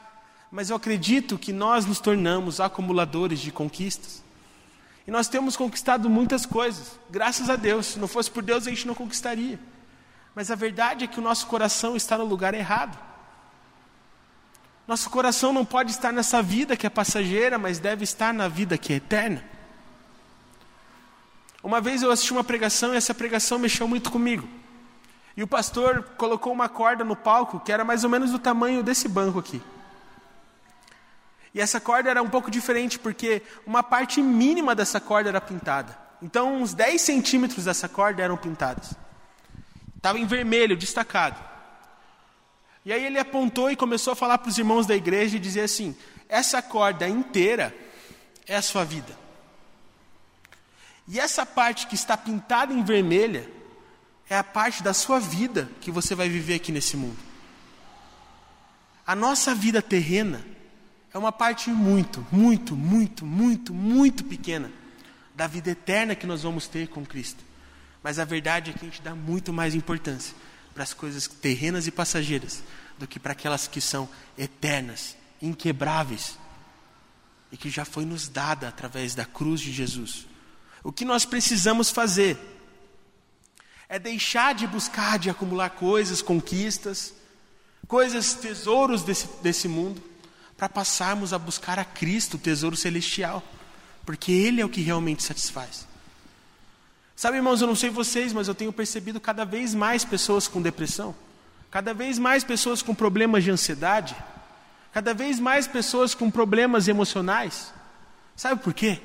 Mas 0.51 0.69
eu 0.69 0.77
acredito 0.77 1.39
que 1.39 1.55
nós 1.55 1.87
nos 1.87 2.01
tornamos 2.01 2.61
acumuladores 2.61 3.41
de 3.41 3.51
conquistas. 3.51 4.23
E 5.07 5.11
nós 5.11 5.29
temos 5.29 5.57
conquistado 5.57 6.11
muitas 6.11 6.45
coisas, 6.45 6.99
graças 7.09 7.49
a 7.49 7.57
Deus. 7.57 7.87
Se 7.87 7.99
não 7.99 8.09
fosse 8.09 8.31
por 8.31 8.43
Deus, 8.43 8.67
a 8.67 8.71
gente 8.71 8.87
não 8.87 8.95
conquistaria. 8.95 9.59
Mas 10.37 10.51
a 10.51 10.55
verdade 10.55 11.05
é 11.05 11.09
que 11.09 11.19
o 11.19 11.23
nosso 11.23 11.47
coração 11.47 11.97
está 11.97 12.19
no 12.19 12.25
lugar 12.27 12.53
errado. 12.53 12.95
Nosso 14.87 15.09
coração 15.09 15.51
não 15.51 15.65
pode 15.65 15.93
estar 15.93 16.13
nessa 16.13 16.43
vida 16.43 16.77
que 16.77 16.87
é 16.87 16.91
passageira, 16.91 17.59
mas 17.59 17.79
deve 17.79 18.05
estar 18.05 18.35
na 18.35 18.47
vida 18.47 18.77
que 18.77 18.93
é 18.93 18.97
eterna. 18.97 19.43
Uma 21.63 21.81
vez 21.81 22.03
eu 22.03 22.11
assisti 22.11 22.33
uma 22.33 22.45
pregação 22.45 22.93
e 22.93 22.99
essa 22.99 23.15
pregação 23.15 23.59
mexeu 23.59 23.89
muito 23.89 24.13
comigo. 24.13 24.47
E 25.35 25.43
o 25.43 25.47
pastor 25.47 26.03
colocou 26.19 26.53
uma 26.53 26.69
corda 26.69 27.03
no 27.03 27.17
palco 27.17 27.59
que 27.59 27.73
era 27.73 27.83
mais 27.83 28.05
ou 28.05 28.11
menos 28.11 28.31
do 28.31 28.39
tamanho 28.39 28.83
desse 28.83 29.09
banco 29.09 29.39
aqui. 29.39 29.63
E 31.55 31.63
essa 31.63 31.81
corda 31.81 32.11
era 32.11 32.23
um 32.23 32.29
pouco 32.29 32.51
diferente 32.51 32.99
porque 32.99 33.43
uma 33.67 33.83
parte 33.83 34.21
mínima 34.21 34.75
dessa 34.75 35.01
corda 35.01 35.31
era 35.31 35.41
pintada. 35.41 35.97
Então, 36.21 36.61
uns 36.61 36.75
10 36.75 37.01
centímetros 37.01 37.65
dessa 37.65 37.89
corda 37.89 38.23
eram 38.23 38.37
pintados. 38.37 38.95
Estava 40.07 40.21
em 40.21 40.25
vermelho, 40.25 40.77
destacado. 40.77 41.45
E 42.85 42.93
aí 42.93 43.05
ele 43.05 43.19
apontou 43.19 43.69
e 43.69 43.75
começou 43.75 44.13
a 44.13 44.17
falar 44.17 44.39
para 44.39 44.49
os 44.49 44.57
irmãos 44.57 44.87
da 44.87 44.95
igreja 44.95 45.37
e 45.37 45.41
dizer 45.41 45.63
assim: 45.63 45.97
essa 46.29 46.63
corda 46.63 47.09
inteira 47.09 47.77
é 48.47 48.55
a 48.55 48.63
sua 48.63 48.85
vida. 48.85 49.19
E 51.09 51.19
essa 51.19 51.45
parte 51.45 51.89
que 51.89 51.97
está 51.97 52.17
pintada 52.17 52.73
em 52.73 52.85
vermelha 52.85 53.51
é 54.31 54.39
a 54.39 54.45
parte 54.45 54.81
da 54.81 54.95
sua 54.95 55.19
vida 55.19 55.69
que 55.81 55.91
você 55.91 56.15
vai 56.15 56.29
viver 56.29 56.55
aqui 56.55 56.71
nesse 56.71 56.97
mundo. 56.97 57.19
A 59.05 59.17
nossa 59.17 59.57
vida 59.57 59.83
terrena 59.83 60.47
é 61.13 61.19
uma 61.19 61.33
parte 61.33 61.69
muito, 61.69 62.25
muito, 62.31 62.77
muito, 62.77 63.27
muito, 63.27 63.75
muito 63.75 64.23
pequena 64.23 64.71
da 65.35 65.49
vida 65.49 65.71
eterna 65.71 66.15
que 66.15 66.29
nós 66.29 66.45
vamos 66.45 66.69
ter 66.69 66.87
com 66.87 67.05
Cristo. 67.05 67.56
Mas 68.07 68.21
a 68.21 68.25
verdade 68.25 68.71
é 68.71 68.73
que 68.73 68.87
a 68.87 68.89
gente 68.89 69.03
dá 69.03 69.17
muito 69.17 69.53
mais 69.53 69.75
importância 69.75 70.33
para 70.73 70.85
as 70.85 70.95
coisas 70.95 71.27
terrenas 71.27 71.89
e 71.89 71.91
passageiras 71.91 72.63
do 72.97 73.05
que 73.05 73.19
para 73.19 73.33
aquelas 73.33 73.67
que 73.67 73.81
são 73.81 74.09
eternas, 74.39 75.17
inquebráveis 75.43 76.39
e 77.51 77.57
que 77.57 77.69
já 77.69 77.85
foi 77.85 78.05
nos 78.05 78.29
dada 78.29 78.69
através 78.69 79.17
da 79.17 79.25
cruz 79.25 79.61
de 79.61 79.73
Jesus. 79.73 80.25
O 80.85 80.93
que 80.93 81.05
nós 81.05 81.25
precisamos 81.25 81.91
fazer 81.91 82.39
é 83.89 83.99
deixar 83.99 84.55
de 84.55 84.69
buscar, 84.69 85.19
de 85.19 85.29
acumular 85.29 85.71
coisas, 85.71 86.23
conquistas, 86.23 87.13
coisas, 87.89 88.35
tesouros 88.35 89.03
desse, 89.03 89.27
desse 89.43 89.67
mundo, 89.67 90.01
para 90.57 90.69
passarmos 90.69 91.33
a 91.33 91.41
buscar 91.41 91.77
a 91.77 91.85
Cristo, 91.85 92.35
o 92.35 92.39
tesouro 92.39 92.77
celestial, 92.77 93.43
porque 94.05 94.31
Ele 94.31 94.61
é 94.61 94.65
o 94.65 94.69
que 94.71 94.81
realmente 94.81 95.25
satisfaz. 95.25 95.89
Sabe, 97.17 97.39
irmãos, 97.39 97.63
eu 97.63 97.67
não 97.67 97.75
sei 97.75 97.89
vocês, 97.89 98.35
mas 98.35 98.47
eu 98.47 98.55
tenho 98.55 98.71
percebido 98.71 99.19
cada 99.19 99.47
vez 99.47 99.75
mais 99.75 100.05
pessoas 100.05 100.47
com 100.47 100.61
depressão, 100.61 101.15
cada 101.71 101.95
vez 101.95 102.19
mais 102.19 102.45
pessoas 102.45 102.83
com 102.83 102.95
problemas 102.95 103.43
de 103.43 103.51
ansiedade, 103.51 104.15
cada 104.93 105.15
vez 105.15 105.41
mais 105.41 105.67
pessoas 105.67 106.15
com 106.15 106.31
problemas 106.31 106.89
emocionais. 106.89 107.73
Sabe 108.37 108.63
por 108.63 108.75
quê? 108.75 109.01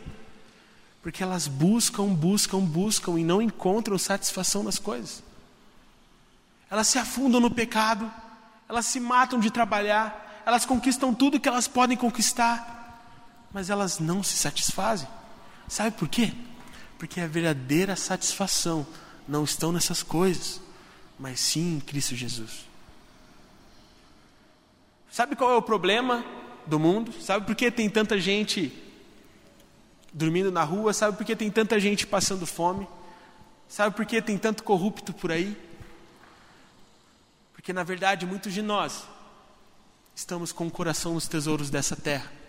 Porque 1.01 1.23
elas 1.23 1.47
buscam, 1.47 2.07
buscam, 2.07 2.59
buscam 2.59 3.17
e 3.17 3.23
não 3.23 3.41
encontram 3.41 3.97
satisfação 3.97 4.61
nas 4.61 4.77
coisas. 4.77 5.23
Elas 6.69 6.87
se 6.87 6.99
afundam 6.99 7.39
no 7.39 7.49
pecado, 7.49 8.11
elas 8.67 8.87
se 8.87 8.99
matam 8.99 9.39
de 9.39 9.49
trabalhar, 9.49 10.43
elas 10.45 10.65
conquistam 10.65 11.13
tudo 11.13 11.39
que 11.39 11.47
elas 11.47 11.67
podem 11.67 11.95
conquistar, 11.95 13.47
mas 13.53 13.69
elas 13.69 13.99
não 13.99 14.21
se 14.21 14.35
satisfazem. 14.35 15.07
Sabe 15.69 15.91
por 15.91 16.09
quê? 16.09 16.33
Porque 17.01 17.19
a 17.19 17.25
verdadeira 17.25 17.95
satisfação 17.95 18.85
não 19.27 19.43
estão 19.43 19.71
nessas 19.71 20.03
coisas, 20.03 20.61
mas 21.17 21.39
sim 21.39 21.77
em 21.77 21.79
Cristo 21.79 22.15
Jesus. 22.15 22.67
Sabe 25.09 25.35
qual 25.35 25.49
é 25.49 25.55
o 25.55 25.63
problema 25.63 26.23
do 26.67 26.79
mundo? 26.79 27.11
Sabe 27.19 27.47
por 27.47 27.55
que 27.55 27.71
tem 27.71 27.89
tanta 27.89 28.19
gente 28.19 28.71
dormindo 30.13 30.51
na 30.51 30.63
rua? 30.63 30.93
Sabe 30.93 31.17
por 31.17 31.25
que 31.25 31.35
tem 31.35 31.49
tanta 31.49 31.79
gente 31.79 32.05
passando 32.05 32.45
fome? 32.45 32.87
Sabe 33.67 33.95
por 33.95 34.05
que 34.05 34.21
tem 34.21 34.37
tanto 34.37 34.61
corrupto 34.61 35.11
por 35.11 35.31
aí? 35.31 35.57
Porque 37.51 37.73
na 37.73 37.81
verdade 37.81 38.27
muitos 38.27 38.53
de 38.53 38.61
nós 38.61 39.07
estamos 40.13 40.51
com 40.51 40.67
o 40.67 40.71
coração 40.71 41.15
nos 41.15 41.27
tesouros 41.27 41.71
dessa 41.71 41.95
terra. 41.95 42.40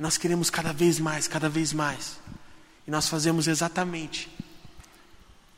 Nós 0.00 0.16
queremos 0.16 0.48
cada 0.48 0.72
vez 0.72 0.98
mais, 0.98 1.28
cada 1.28 1.46
vez 1.46 1.74
mais. 1.74 2.18
E 2.86 2.90
nós 2.90 3.06
fazemos 3.06 3.46
exatamente 3.46 4.34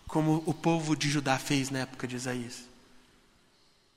como 0.09 0.43
o 0.45 0.53
povo 0.53 0.97
de 0.97 1.09
Judá 1.09 1.39
fez 1.39 1.71
na 1.71 1.79
época 1.79 2.09
de 2.09 2.17
Isaías. 2.17 2.65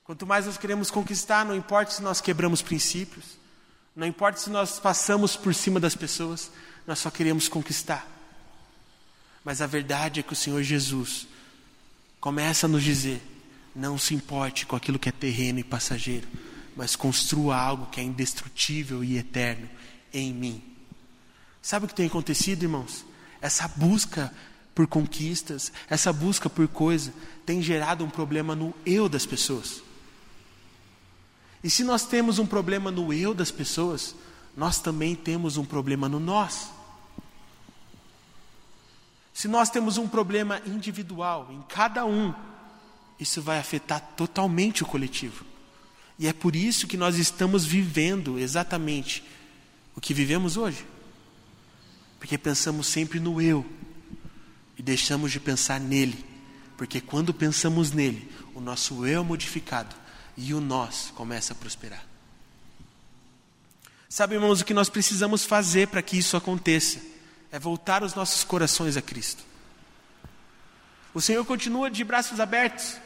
Quanto 0.04 0.24
mais 0.24 0.46
nós 0.46 0.56
queremos 0.56 0.88
conquistar, 0.88 1.44
não 1.44 1.56
importa 1.56 1.90
se 1.90 2.00
nós 2.00 2.20
quebramos 2.20 2.62
princípios, 2.62 3.24
não 3.96 4.06
importa 4.06 4.38
se 4.38 4.48
nós 4.48 4.78
passamos 4.78 5.36
por 5.36 5.52
cima 5.52 5.80
das 5.80 5.96
pessoas, 5.96 6.48
nós 6.86 7.00
só 7.00 7.10
queremos 7.10 7.48
conquistar. 7.48 8.06
Mas 9.44 9.60
a 9.60 9.66
verdade 9.66 10.20
é 10.20 10.22
que 10.22 10.32
o 10.32 10.36
Senhor 10.36 10.62
Jesus 10.62 11.26
começa 12.20 12.66
a 12.66 12.68
nos 12.68 12.84
dizer: 12.84 13.20
não 13.74 13.98
se 13.98 14.14
importe 14.14 14.64
com 14.64 14.76
aquilo 14.76 14.98
que 14.98 15.08
é 15.08 15.12
terreno 15.12 15.58
e 15.58 15.64
passageiro, 15.64 16.28
mas 16.76 16.94
construa 16.94 17.56
algo 17.56 17.86
que 17.86 18.00
é 18.00 18.04
indestrutível 18.04 19.02
e 19.02 19.18
eterno 19.18 19.68
em 20.12 20.32
mim. 20.32 20.62
Sabe 21.62 21.84
o 21.84 21.88
que 21.88 21.94
tem 21.94 22.06
acontecido, 22.06 22.62
irmãos? 22.62 23.04
Essa 23.40 23.66
busca 23.68 24.32
por 24.74 24.86
conquistas, 24.86 25.72
essa 25.88 26.12
busca 26.12 26.50
por 26.50 26.68
coisa, 26.68 27.12
tem 27.44 27.62
gerado 27.62 28.04
um 28.04 28.10
problema 28.10 28.54
no 28.54 28.74
eu 28.84 29.08
das 29.08 29.24
pessoas. 29.24 29.82
E 31.64 31.70
se 31.70 31.82
nós 31.82 32.06
temos 32.06 32.38
um 32.38 32.46
problema 32.46 32.90
no 32.90 33.12
eu 33.12 33.34
das 33.34 33.50
pessoas, 33.50 34.14
nós 34.56 34.78
também 34.78 35.14
temos 35.14 35.56
um 35.56 35.64
problema 35.64 36.08
no 36.08 36.20
nós. 36.20 36.70
Se 39.34 39.48
nós 39.48 39.68
temos 39.68 39.98
um 39.98 40.06
problema 40.06 40.62
individual 40.66 41.48
em 41.50 41.62
cada 41.68 42.06
um, 42.06 42.32
isso 43.18 43.42
vai 43.42 43.58
afetar 43.58 44.00
totalmente 44.16 44.82
o 44.82 44.86
coletivo. 44.86 45.44
E 46.18 46.26
é 46.26 46.32
por 46.32 46.56
isso 46.56 46.86
que 46.86 46.96
nós 46.96 47.18
estamos 47.18 47.64
vivendo 47.64 48.38
exatamente 48.38 49.22
o 49.96 50.00
que 50.00 50.12
vivemos 50.12 50.56
hoje. 50.56 50.86
Porque 52.20 52.36
pensamos 52.36 52.86
sempre 52.86 53.18
no 53.18 53.40
eu 53.40 53.64
e 54.76 54.82
deixamos 54.82 55.32
de 55.32 55.40
pensar 55.40 55.80
nele. 55.80 56.22
Porque 56.76 57.00
quando 57.00 57.32
pensamos 57.32 57.90
nele, 57.90 58.30
o 58.54 58.60
nosso 58.60 59.06
eu 59.06 59.22
é 59.22 59.24
modificado 59.24 59.96
e 60.36 60.52
o 60.52 60.60
nós 60.60 61.10
começa 61.14 61.54
a 61.54 61.56
prosperar. 61.56 62.04
Sabe, 64.08 64.34
irmãos, 64.34 64.60
o 64.60 64.64
que 64.64 64.74
nós 64.74 64.88
precisamos 64.88 65.44
fazer 65.44 65.88
para 65.88 66.02
que 66.02 66.18
isso 66.18 66.36
aconteça 66.36 67.00
é 67.50 67.58
voltar 67.58 68.02
os 68.02 68.14
nossos 68.14 68.44
corações 68.44 68.96
a 68.96 69.02
Cristo. 69.02 69.42
O 71.14 71.20
Senhor 71.20 71.44
continua 71.46 71.90
de 71.90 72.04
braços 72.04 72.38
abertos. 72.38 72.98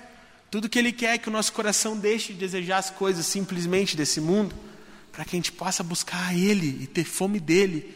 Tudo 0.50 0.68
que 0.68 0.78
Ele 0.78 0.92
quer 0.92 1.14
é 1.14 1.18
que 1.18 1.28
o 1.28 1.32
nosso 1.32 1.52
coração 1.52 1.96
deixe 1.96 2.32
de 2.32 2.40
desejar 2.40 2.78
as 2.78 2.90
coisas 2.90 3.24
simplesmente 3.26 3.96
desse 3.96 4.20
mundo 4.20 4.69
para 5.12 5.24
que 5.24 5.36
a 5.36 5.38
gente 5.38 5.52
possa 5.52 5.82
buscar 5.82 6.36
Ele 6.36 6.82
e 6.82 6.86
ter 6.86 7.04
fome 7.04 7.40
dEle, 7.40 7.94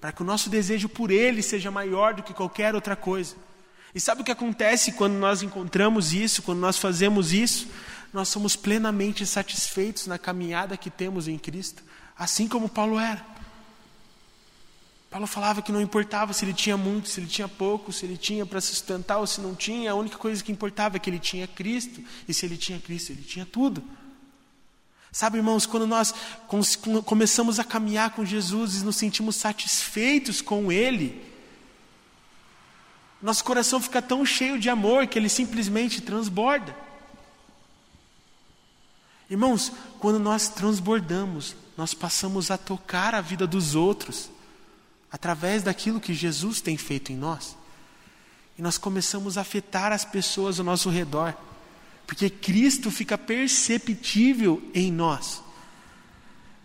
para 0.00 0.12
que 0.12 0.22
o 0.22 0.24
nosso 0.24 0.50
desejo 0.50 0.88
por 0.88 1.10
Ele 1.10 1.42
seja 1.42 1.70
maior 1.70 2.14
do 2.14 2.22
que 2.22 2.34
qualquer 2.34 2.74
outra 2.74 2.96
coisa. 2.96 3.36
E 3.94 4.00
sabe 4.00 4.22
o 4.22 4.24
que 4.24 4.32
acontece 4.32 4.92
quando 4.92 5.14
nós 5.14 5.42
encontramos 5.42 6.12
isso, 6.12 6.42
quando 6.42 6.58
nós 6.58 6.78
fazemos 6.78 7.32
isso? 7.32 7.68
Nós 8.12 8.28
somos 8.28 8.56
plenamente 8.56 9.26
satisfeitos 9.26 10.06
na 10.06 10.18
caminhada 10.18 10.76
que 10.76 10.90
temos 10.90 11.28
em 11.28 11.38
Cristo, 11.38 11.82
assim 12.16 12.48
como 12.48 12.68
Paulo 12.68 12.98
era. 12.98 13.24
Paulo 15.10 15.26
falava 15.26 15.60
que 15.60 15.70
não 15.70 15.80
importava 15.80 16.32
se 16.32 16.42
ele 16.42 16.54
tinha 16.54 16.74
muito, 16.74 17.10
se 17.10 17.20
ele 17.20 17.26
tinha 17.26 17.46
pouco, 17.46 17.92
se 17.92 18.06
ele 18.06 18.16
tinha 18.16 18.46
para 18.46 18.62
sustentar 18.62 19.18
ou 19.18 19.26
se 19.26 19.42
não 19.42 19.54
tinha, 19.54 19.92
a 19.92 19.94
única 19.94 20.16
coisa 20.16 20.42
que 20.42 20.50
importava 20.50 20.96
é 20.96 20.98
que 20.98 21.10
ele 21.10 21.18
tinha 21.18 21.46
Cristo, 21.46 22.02
e 22.26 22.32
se 22.32 22.46
ele 22.46 22.56
tinha 22.56 22.80
Cristo, 22.80 23.12
ele 23.12 23.22
tinha 23.22 23.44
tudo. 23.44 23.84
Sabe, 25.12 25.36
irmãos, 25.36 25.66
quando 25.66 25.86
nós 25.86 26.14
começamos 27.04 27.60
a 27.60 27.64
caminhar 27.64 28.10
com 28.10 28.24
Jesus 28.24 28.76
e 28.76 28.84
nos 28.84 28.96
sentimos 28.96 29.36
satisfeitos 29.36 30.40
com 30.40 30.72
Ele, 30.72 31.22
nosso 33.22 33.44
coração 33.44 33.80
fica 33.80 34.02
tão 34.02 34.26
cheio 34.26 34.58
de 34.58 34.68
amor 34.68 35.06
que 35.06 35.16
ele 35.16 35.28
simplesmente 35.28 36.00
transborda. 36.00 36.74
Irmãos, 39.30 39.70
quando 40.00 40.18
nós 40.18 40.48
transbordamos, 40.48 41.54
nós 41.76 41.94
passamos 41.94 42.50
a 42.50 42.58
tocar 42.58 43.14
a 43.14 43.20
vida 43.20 43.46
dos 43.46 43.76
outros 43.76 44.28
através 45.10 45.62
daquilo 45.62 46.00
que 46.00 46.12
Jesus 46.12 46.60
tem 46.60 46.76
feito 46.76 47.12
em 47.12 47.16
nós. 47.16 47.56
E 48.58 48.62
nós 48.62 48.76
começamos 48.76 49.38
a 49.38 49.42
afetar 49.42 49.92
as 49.92 50.04
pessoas 50.04 50.58
ao 50.58 50.64
nosso 50.64 50.90
redor. 50.90 51.34
Porque 52.06 52.28
Cristo 52.28 52.90
fica 52.90 53.16
perceptível 53.16 54.62
em 54.74 54.90
nós. 54.92 55.42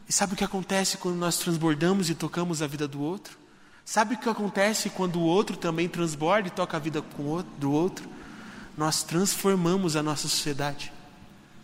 E 0.07 0.13
sabe 0.13 0.33
o 0.33 0.37
que 0.37 0.43
acontece 0.43 0.97
quando 0.97 1.15
nós 1.17 1.37
transbordamos 1.37 2.09
e 2.09 2.15
tocamos 2.15 2.61
a 2.61 2.67
vida 2.67 2.87
do 2.87 3.01
outro? 3.01 3.37
Sabe 3.83 4.15
o 4.15 4.17
que 4.17 4.27
acontece 4.27 4.89
quando 4.89 5.17
o 5.17 5.23
outro 5.23 5.55
também 5.55 5.87
transborda 5.87 6.47
e 6.47 6.51
toca 6.51 6.75
a 6.75 6.79
vida 6.79 7.03
do 7.57 7.71
outro? 7.71 8.07
Nós 8.77 9.03
transformamos 9.03 9.95
a 9.95 10.03
nossa 10.03 10.27
sociedade. 10.27 10.91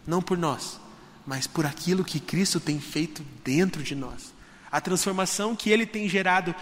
Não 0.05 0.21
por 0.21 0.37
nós, 0.37 0.79
mas 1.25 1.47
por 1.47 1.65
aquilo 1.65 2.03
que 2.03 2.19
Cristo 2.19 2.59
tem 2.59 2.79
feito 2.79 3.25
dentro 3.43 3.83
de 3.83 3.95
nós. 3.95 4.33
A 4.71 4.81
transformação 4.81 5.55
que 5.55 5.69
Ele 5.69 5.85
tem 5.85 6.09
gerado 6.09 6.55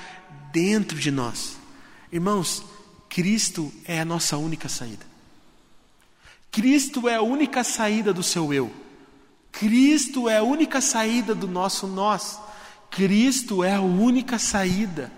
dentro 0.51 0.99
de 0.99 1.09
nós. 1.09 1.57
Irmãos, 2.11 2.63
Cristo 3.07 3.71
é 3.85 3.99
a 3.99 4.05
nossa 4.05 4.37
única 4.37 4.67
saída. 4.67 5.10
Cristo 6.51 7.07
é 7.07 7.15
a 7.15 7.21
única 7.21 7.63
saída 7.63 8.13
do 8.13 8.21
seu 8.21 8.53
eu. 8.53 8.71
Cristo 9.51 10.27
é 10.27 10.37
a 10.37 10.43
única 10.43 10.81
saída 10.81 11.33
do 11.33 11.47
nosso 11.47 11.87
nós. 11.87 12.39
Cristo 12.89 13.63
é 13.63 13.75
a 13.75 13.81
única 13.81 14.37
saída 14.37 15.11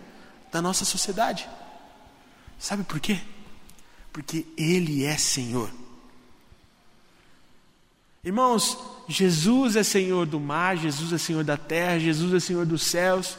da 0.52 0.62
nossa 0.62 0.86
sociedade. 0.86 1.50
Sabe 2.60 2.84
por 2.84 3.00
quê? 3.00 3.20
Porque 4.12 4.46
Ele 4.56 5.04
é 5.04 5.18
Senhor. 5.18 5.72
Irmãos, 8.24 8.78
Jesus 9.08 9.76
é 9.76 9.84
Senhor 9.84 10.26
do 10.26 10.40
mar, 10.40 10.78
Jesus 10.78 11.12
é 11.12 11.18
Senhor 11.18 11.44
da 11.44 11.58
terra, 11.58 12.00
Jesus 12.00 12.34
é 12.34 12.40
Senhor 12.40 12.66
dos 12.66 12.84
céus, 12.84 13.38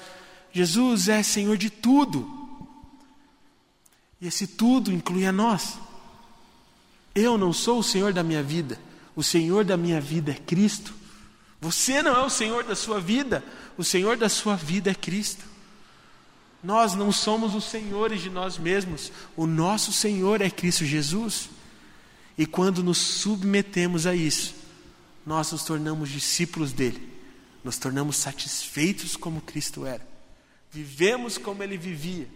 Jesus 0.52 1.09
é 1.09 1.22
Senhor 1.22 1.57
de 1.57 1.70
tudo. 1.70 2.28
E 4.20 4.26
esse 4.26 4.46
tudo 4.46 4.92
inclui 4.92 5.26
a 5.26 5.33
nós. 5.33 5.78
Eu 7.14 7.38
não 7.38 7.53
sou 7.53 7.79
o 7.79 7.85
Senhor 7.85 8.12
da 8.12 8.24
minha 8.24 8.42
vida, 8.42 8.79
o 9.14 9.22
Senhor 9.22 9.64
da 9.64 9.77
minha 9.77 10.00
vida 10.00 10.33
é 10.33 10.35
Cristo. 10.35 10.92
Você 11.61 12.03
não 12.03 12.14
é 12.16 12.24
o 12.24 12.31
Senhor 12.31 12.64
da 12.64 12.74
sua 12.74 13.00
vida, 13.00 13.42
o 13.79 13.85
Senhor 13.85 14.16
da 14.16 14.29
sua 14.29 14.57
vida 14.57 14.90
é 14.90 14.94
Cristo. 14.94 15.44
Nós 16.62 16.94
não 16.94 17.12
somos 17.12 17.55
os 17.55 17.64
senhores 17.64 18.22
de 18.22 18.31
nós 18.31 18.59
mesmos, 18.59 19.12
o 19.37 19.46
nosso 19.46 19.92
Senhor 19.92 20.40
é 20.40 20.50
Cristo 20.50 20.85
Jesus. 20.85 21.50
E 22.37 22.46
quando 22.46 22.83
nos 22.83 22.98
submetemos 22.98 24.07
a 24.07 24.14
isso, 24.14 24.55
nós 25.24 25.53
nos 25.53 25.62
tornamos 25.62 26.09
discípulos 26.09 26.72
dele, 26.72 27.09
nos 27.62 27.79
tornamos 27.79 28.16
satisfeitos 28.16 29.14
como 29.16 29.40
Cristo 29.40 29.87
era, 29.87 30.05
vivemos 30.72 31.38
como 31.38 31.62
ele 31.62 31.77
vivia 31.79 32.29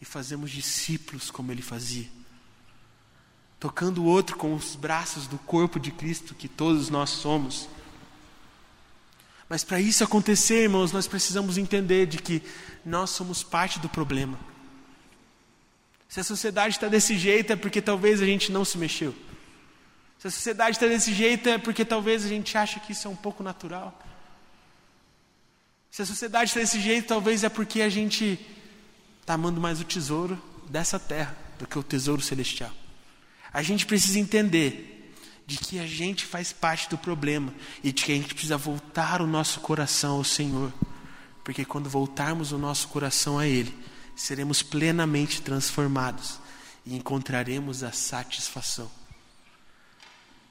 e 0.00 0.04
fazemos 0.04 0.50
discípulos 0.50 1.30
como 1.30 1.50
ele 1.50 1.62
fazia 1.62 2.21
tocando 3.62 4.02
o 4.02 4.06
outro 4.06 4.36
com 4.36 4.56
os 4.56 4.74
braços 4.74 5.28
do 5.28 5.38
corpo 5.38 5.78
de 5.78 5.92
Cristo 5.92 6.34
que 6.34 6.48
todos 6.48 6.90
nós 6.90 7.10
somos. 7.10 7.68
Mas 9.48 9.62
para 9.62 9.80
isso 9.80 10.02
acontecer, 10.02 10.64
irmãos, 10.64 10.90
nós 10.90 11.06
precisamos 11.06 11.56
entender 11.56 12.06
de 12.06 12.18
que 12.18 12.42
nós 12.84 13.10
somos 13.10 13.44
parte 13.44 13.78
do 13.78 13.88
problema. 13.88 14.36
Se 16.08 16.18
a 16.18 16.24
sociedade 16.24 16.74
está 16.74 16.88
desse 16.88 17.16
jeito 17.16 17.52
é 17.52 17.56
porque 17.56 17.80
talvez 17.80 18.20
a 18.20 18.26
gente 18.26 18.50
não 18.50 18.64
se 18.64 18.76
mexeu. 18.76 19.14
Se 20.18 20.26
a 20.26 20.30
sociedade 20.32 20.74
está 20.74 20.88
desse 20.88 21.14
jeito 21.14 21.48
é 21.48 21.56
porque 21.56 21.84
talvez 21.84 22.24
a 22.24 22.28
gente 22.28 22.58
acha 22.58 22.80
que 22.80 22.90
isso 22.90 23.06
é 23.06 23.10
um 23.12 23.16
pouco 23.16 23.44
natural. 23.44 23.96
Se 25.88 26.02
a 26.02 26.06
sociedade 26.06 26.50
está 26.50 26.58
desse 26.58 26.80
jeito, 26.80 27.06
talvez 27.06 27.44
é 27.44 27.48
porque 27.48 27.80
a 27.80 27.88
gente 27.88 28.44
está 29.20 29.34
amando 29.34 29.60
mais 29.60 29.80
o 29.80 29.84
tesouro 29.84 30.36
dessa 30.68 30.98
terra 30.98 31.36
do 31.60 31.66
que 31.68 31.78
o 31.78 31.82
tesouro 31.84 32.20
celestial. 32.20 32.81
A 33.52 33.62
gente 33.62 33.86
precisa 33.86 34.18
entender 34.18 35.14
de 35.46 35.58
que 35.58 35.78
a 35.78 35.86
gente 35.86 36.24
faz 36.24 36.52
parte 36.52 36.88
do 36.88 36.96
problema 36.96 37.52
e 37.82 37.92
de 37.92 38.04
que 38.04 38.12
a 38.12 38.14
gente 38.14 38.34
precisa 38.34 38.56
voltar 38.56 39.20
o 39.20 39.26
nosso 39.26 39.60
coração 39.60 40.16
ao 40.16 40.24
Senhor. 40.24 40.72
Porque 41.44 41.64
quando 41.64 41.90
voltarmos 41.90 42.52
o 42.52 42.58
nosso 42.58 42.88
coração 42.88 43.38
a 43.38 43.46
Ele, 43.46 43.74
seremos 44.16 44.62
plenamente 44.62 45.42
transformados 45.42 46.38
e 46.86 46.96
encontraremos 46.96 47.82
a 47.82 47.92
satisfação. 47.92 48.90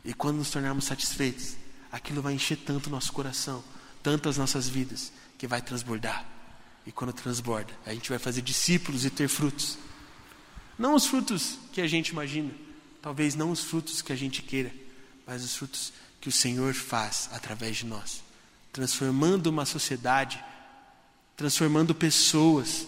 E 0.03 0.13
quando 0.13 0.37
nos 0.37 0.51
tornarmos 0.51 0.85
satisfeitos, 0.85 1.55
aquilo 1.91 2.21
vai 2.21 2.33
encher 2.33 2.57
tanto 2.57 2.87
o 2.87 2.89
nosso 2.89 3.11
coração, 3.13 3.63
tanto 4.03 4.29
as 4.29 4.37
nossas 4.37 4.67
vidas, 4.67 5.11
que 5.37 5.47
vai 5.47 5.61
transbordar. 5.61 6.25
E 6.85 6.91
quando 6.91 7.13
transborda, 7.13 7.73
a 7.85 7.93
gente 7.93 8.09
vai 8.09 8.17
fazer 8.17 8.41
discípulos 8.41 9.05
e 9.05 9.09
ter 9.09 9.27
frutos. 9.27 9.77
Não 10.77 10.95
os 10.95 11.05
frutos 11.05 11.57
que 11.71 11.81
a 11.81 11.87
gente 11.87 12.09
imagina, 12.09 12.51
Talvez 13.01 13.35
não 13.35 13.51
os 13.51 13.61
frutos 13.61 14.01
que 14.01 14.13
a 14.13 14.15
gente 14.15 14.41
queira, 14.41 14.71
mas 15.25 15.43
os 15.43 15.55
frutos 15.55 15.91
que 16.19 16.29
o 16.29 16.31
Senhor 16.31 16.73
faz 16.73 17.29
através 17.31 17.77
de 17.77 17.85
nós, 17.85 18.21
transformando 18.71 19.47
uma 19.47 19.65
sociedade, 19.65 20.43
transformando 21.35 21.95
pessoas, 21.95 22.85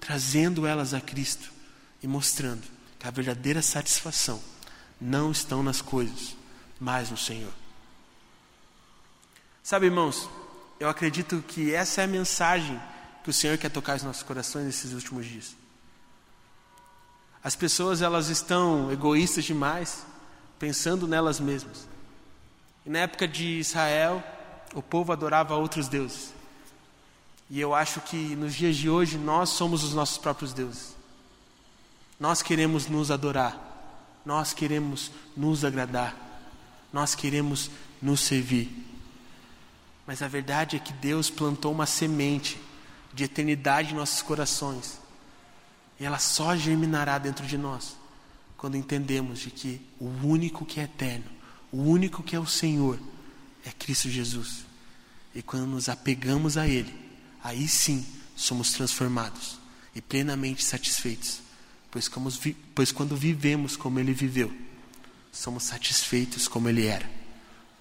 trazendo 0.00 0.66
elas 0.66 0.94
a 0.94 1.00
Cristo 1.00 1.52
e 2.02 2.08
mostrando 2.08 2.62
que 2.98 3.06
a 3.06 3.10
verdadeira 3.10 3.60
satisfação 3.60 4.40
não 5.00 5.30
estão 5.30 5.62
nas 5.62 5.82
coisas, 5.82 6.34
mas 6.78 7.10
no 7.10 7.16
Senhor. 7.16 7.52
Sabe, 9.62 9.86
irmãos, 9.86 10.28
eu 10.78 10.88
acredito 10.88 11.44
que 11.46 11.74
essa 11.74 12.00
é 12.00 12.04
a 12.04 12.08
mensagem 12.08 12.80
que 13.22 13.30
o 13.30 13.32
Senhor 13.32 13.58
quer 13.58 13.70
tocar 13.70 13.94
nos 13.94 14.02
nossos 14.02 14.22
corações 14.22 14.64
nesses 14.64 14.92
últimos 14.92 15.26
dias. 15.26 15.54
As 17.42 17.56
pessoas 17.56 18.02
elas 18.02 18.28
estão 18.28 18.92
egoístas 18.92 19.44
demais, 19.44 20.04
pensando 20.58 21.08
nelas 21.08 21.40
mesmas. 21.40 21.88
E 22.84 22.90
na 22.90 23.00
época 23.00 23.26
de 23.26 23.58
Israel, 23.58 24.22
o 24.74 24.82
povo 24.82 25.12
adorava 25.12 25.56
outros 25.56 25.88
deuses. 25.88 26.32
E 27.48 27.58
eu 27.58 27.74
acho 27.74 28.00
que 28.02 28.16
nos 28.36 28.54
dias 28.54 28.76
de 28.76 28.88
hoje 28.88 29.18
nós 29.18 29.48
somos 29.50 29.82
os 29.82 29.94
nossos 29.94 30.18
próprios 30.18 30.52
deuses. 30.52 30.94
Nós 32.18 32.42
queremos 32.42 32.86
nos 32.86 33.10
adorar, 33.10 33.58
nós 34.24 34.52
queremos 34.52 35.10
nos 35.36 35.64
agradar, 35.64 36.14
nós 36.92 37.14
queremos 37.14 37.70
nos 38.00 38.20
servir. 38.20 38.70
Mas 40.06 40.22
a 40.22 40.28
verdade 40.28 40.76
é 40.76 40.78
que 40.78 40.92
Deus 40.92 41.30
plantou 41.30 41.72
uma 41.72 41.86
semente 41.86 42.60
de 43.12 43.24
eternidade 43.24 43.92
em 43.92 43.96
nossos 43.96 44.22
corações. 44.22 44.99
E 46.00 46.04
ela 46.04 46.18
só 46.18 46.56
germinará 46.56 47.18
dentro 47.18 47.46
de 47.46 47.58
nós 47.58 47.94
quando 48.56 48.76
entendemos 48.76 49.38
de 49.40 49.50
que 49.50 49.80
o 49.98 50.06
único 50.26 50.64
que 50.64 50.80
é 50.80 50.84
eterno, 50.84 51.26
o 51.70 51.82
único 51.82 52.22
que 52.22 52.34
é 52.34 52.40
o 52.40 52.46
Senhor, 52.46 52.98
é 53.64 53.70
Cristo 53.70 54.08
Jesus. 54.08 54.64
E 55.34 55.42
quando 55.42 55.66
nos 55.66 55.90
apegamos 55.90 56.56
a 56.56 56.66
Ele, 56.66 56.94
aí 57.44 57.68
sim 57.68 58.04
somos 58.34 58.72
transformados 58.72 59.58
e 59.94 60.00
plenamente 60.00 60.64
satisfeitos. 60.64 61.40
Pois, 61.90 62.08
como, 62.08 62.30
pois 62.74 62.90
quando 62.92 63.14
vivemos 63.14 63.76
como 63.76 63.98
Ele 64.00 64.14
viveu, 64.14 64.52
somos 65.30 65.64
satisfeitos 65.64 66.48
como 66.48 66.68
Ele 66.68 66.86
era. 66.86 67.08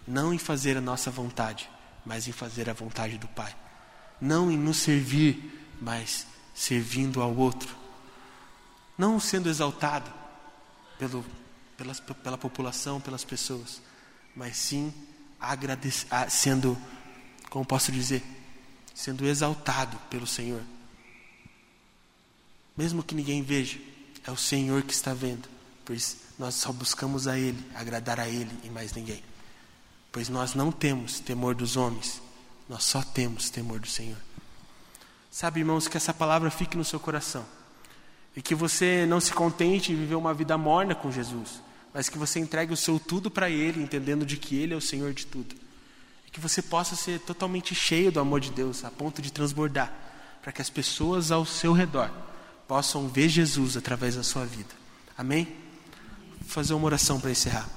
Não 0.06 0.34
em 0.34 0.38
fazer 0.38 0.76
a 0.76 0.82
nossa 0.82 1.10
vontade, 1.10 1.70
mas 2.06 2.28
em 2.28 2.32
fazer 2.32 2.70
a 2.70 2.74
vontade 2.74 3.18
do 3.18 3.28
Pai. 3.30 3.56
Não 4.20 4.52
em 4.52 4.58
nos 4.58 4.78
servir, 4.78 5.68
mas 5.82 6.26
servindo 6.54 7.22
ao 7.22 7.34
outro. 7.36 7.80
Não 9.00 9.18
sendo 9.18 9.48
exaltado 9.48 10.12
pelo, 10.98 11.26
pelas, 11.78 12.02
pela 12.02 12.38
população, 12.38 13.00
pelas 13.00 13.24
pessoas, 13.24 13.82
mas 14.36 14.58
sim 14.58 14.94
sendo, 16.30 16.78
como 17.50 17.66
posso 17.66 17.94
dizer, 17.94 18.22
sendo 18.94 19.26
exaltado 19.26 19.98
pelo 20.10 20.28
Senhor. 20.28 20.62
Mesmo 22.76 23.02
que 23.02 23.16
ninguém 23.16 23.42
veja, 23.42 23.80
é 24.28 24.32
o 24.32 24.36
Senhor 24.36 24.84
que 24.84 24.92
está 24.92 25.14
vendo, 25.14 25.48
pois 25.86 26.18
nós 26.38 26.56
só 26.56 26.74
buscamos 26.74 27.26
a 27.26 27.40
Ele, 27.40 27.66
agradar 27.76 28.20
a 28.20 28.28
Ele 28.28 28.52
e 28.66 28.70
mais 28.70 28.92
ninguém. 28.92 29.24
Pois 30.12 30.28
nós 30.28 30.54
não 30.54 30.74
temos 30.74 31.22
temor 31.22 31.56
dos 31.56 31.78
homens, 31.78 32.22
nós 32.68 32.84
só 32.84 33.02
temos 33.02 33.50
temor 33.50 33.80
do 33.80 33.88
Senhor. 33.88 34.18
Sabe, 35.32 35.62
irmãos, 35.62 35.88
que 35.88 35.96
essa 35.96 36.14
palavra 36.14 36.52
fique 36.52 36.76
no 36.76 36.84
seu 36.84 37.00
coração. 37.00 37.46
E 38.40 38.42
que 38.42 38.56
você 38.56 39.06
não 39.06 39.20
se 39.20 39.34
contente 39.34 39.92
em 39.92 39.98
viver 39.98 40.16
uma 40.16 40.34
vida 40.34 40.58
morna 40.58 40.96
com 40.96 41.12
Jesus, 41.12 41.62
mas 41.94 42.08
que 42.08 42.18
você 42.18 42.40
entregue 42.40 42.72
o 42.72 42.78
seu 42.78 42.98
tudo 42.98 43.30
para 43.30 43.50
Ele, 43.50 43.84
entendendo 43.84 44.26
de 44.26 44.38
que 44.38 44.56
Ele 44.56 44.74
é 44.74 44.78
o 44.78 44.82
Senhor 44.82 45.12
de 45.14 45.26
tudo. 45.26 45.54
E 46.26 46.32
que 46.32 46.40
você 46.40 46.62
possa 46.62 46.96
ser 46.96 47.20
totalmente 47.20 47.76
cheio 47.76 48.14
do 48.14 48.18
amor 48.18 48.40
de 48.40 48.50
Deus, 48.50 48.86
a 48.86 48.90
ponto 48.90 49.22
de 49.22 49.30
transbordar, 49.30 49.94
para 50.42 50.54
que 50.54 50.62
as 50.62 50.70
pessoas 50.70 51.32
ao 51.32 51.46
seu 51.46 51.74
redor 51.74 52.10
possam 52.66 53.10
ver 53.10 53.28
Jesus 53.28 53.76
através 53.76 54.16
da 54.16 54.24
sua 54.24 54.46
vida. 54.46 54.74
Amém? 55.18 55.46
Vou 56.40 56.48
fazer 56.48 56.74
uma 56.74 56.86
oração 56.86 57.20
para 57.20 57.32
encerrar. 57.32 57.68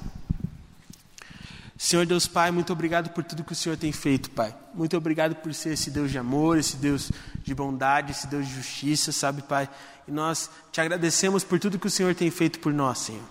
Senhor 1.82 2.06
Deus 2.06 2.28
Pai, 2.28 2.52
muito 2.52 2.72
obrigado 2.72 3.10
por 3.10 3.24
tudo 3.24 3.42
que 3.42 3.50
o 3.50 3.56
Senhor 3.56 3.76
tem 3.76 3.90
feito, 3.90 4.30
Pai. 4.30 4.54
Muito 4.72 4.96
obrigado 4.96 5.34
por 5.34 5.52
ser 5.52 5.72
esse 5.72 5.90
Deus 5.90 6.12
de 6.12 6.16
amor, 6.16 6.56
esse 6.56 6.76
Deus 6.76 7.10
de 7.42 7.52
bondade, 7.52 8.12
esse 8.12 8.28
Deus 8.28 8.46
de 8.46 8.54
justiça, 8.54 9.10
sabe, 9.10 9.42
Pai? 9.42 9.68
E 10.06 10.12
nós 10.12 10.48
te 10.70 10.80
agradecemos 10.80 11.42
por 11.42 11.58
tudo 11.58 11.80
que 11.80 11.88
o 11.88 11.90
Senhor 11.90 12.14
tem 12.14 12.30
feito 12.30 12.60
por 12.60 12.72
nós, 12.72 12.98
Senhor. 12.98 13.24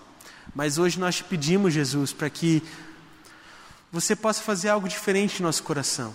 Mas 0.54 0.76
hoje 0.76 1.00
nós 1.00 1.16
te 1.16 1.24
pedimos, 1.24 1.72
Jesus, 1.72 2.12
para 2.12 2.28
que 2.28 2.62
você 3.90 4.14
possa 4.14 4.42
fazer 4.42 4.68
algo 4.68 4.86
diferente 4.86 5.40
no 5.40 5.48
nosso 5.48 5.62
coração. 5.62 6.14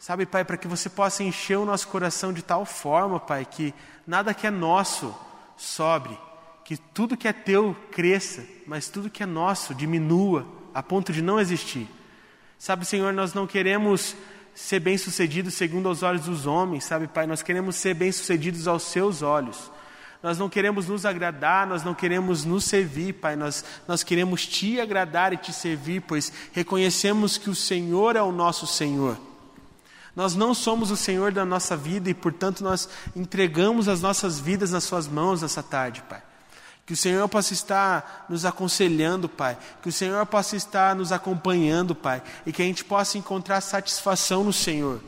Sabe, 0.00 0.26
Pai, 0.26 0.44
para 0.44 0.56
que 0.56 0.66
você 0.66 0.88
possa 0.88 1.22
encher 1.22 1.56
o 1.56 1.64
nosso 1.64 1.86
coração 1.86 2.32
de 2.32 2.42
tal 2.42 2.66
forma, 2.66 3.20
Pai, 3.20 3.44
que 3.44 3.72
nada 4.04 4.34
que 4.34 4.44
é 4.44 4.50
nosso 4.50 5.14
sobre, 5.56 6.18
que 6.64 6.76
tudo 6.76 7.16
que 7.16 7.28
é 7.28 7.32
teu 7.32 7.76
cresça, 7.92 8.44
mas 8.66 8.88
tudo 8.88 9.08
que 9.08 9.22
é 9.22 9.26
nosso 9.26 9.72
diminua 9.72 10.63
a 10.74 10.82
ponto 10.82 11.12
de 11.12 11.22
não 11.22 11.38
existir. 11.38 11.88
Sabe, 12.58 12.84
Senhor, 12.84 13.12
nós 13.12 13.32
não 13.32 13.46
queremos 13.46 14.16
ser 14.54 14.80
bem-sucedidos 14.80 15.54
segundo 15.54 15.88
os 15.88 16.02
olhos 16.02 16.26
dos 16.26 16.46
homens, 16.46 16.84
sabe, 16.84 17.06
Pai? 17.06 17.26
Nós 17.26 17.42
queremos 17.42 17.76
ser 17.76 17.94
bem-sucedidos 17.94 18.66
aos 18.68 18.82
seus 18.82 19.22
olhos. 19.22 19.70
Nós 20.22 20.38
não 20.38 20.48
queremos 20.48 20.88
nos 20.88 21.04
agradar, 21.04 21.66
nós 21.66 21.84
não 21.84 21.94
queremos 21.94 22.44
nos 22.44 22.64
servir, 22.64 23.12
Pai. 23.14 23.36
Nós, 23.36 23.64
nós 23.86 24.02
queremos 24.02 24.46
te 24.46 24.80
agradar 24.80 25.32
e 25.32 25.36
te 25.36 25.52
servir, 25.52 26.00
pois 26.00 26.32
reconhecemos 26.52 27.36
que 27.36 27.50
o 27.50 27.54
Senhor 27.54 28.16
é 28.16 28.22
o 28.22 28.32
nosso 28.32 28.66
Senhor. 28.66 29.18
Nós 30.16 30.34
não 30.34 30.54
somos 30.54 30.90
o 30.90 30.96
Senhor 30.96 31.32
da 31.32 31.44
nossa 31.44 31.76
vida 31.76 32.08
e, 32.08 32.14
portanto, 32.14 32.64
nós 32.64 32.88
entregamos 33.14 33.88
as 33.88 34.00
nossas 34.00 34.40
vidas 34.40 34.70
nas 34.70 34.84
Suas 34.84 35.06
mãos 35.06 35.42
essa 35.42 35.62
tarde, 35.62 36.02
Pai. 36.08 36.22
Que 36.86 36.92
o 36.92 36.96
Senhor 36.96 37.26
possa 37.28 37.54
estar 37.54 38.26
nos 38.28 38.44
aconselhando, 38.44 39.28
Pai. 39.28 39.56
Que 39.82 39.88
o 39.88 39.92
Senhor 39.92 40.24
possa 40.26 40.54
estar 40.54 40.94
nos 40.94 41.12
acompanhando, 41.12 41.94
Pai. 41.94 42.22
E 42.44 42.52
que 42.52 42.60
a 42.60 42.64
gente 42.64 42.84
possa 42.84 43.16
encontrar 43.16 43.60
satisfação 43.62 44.44
no 44.44 44.52
Senhor. 44.52 45.00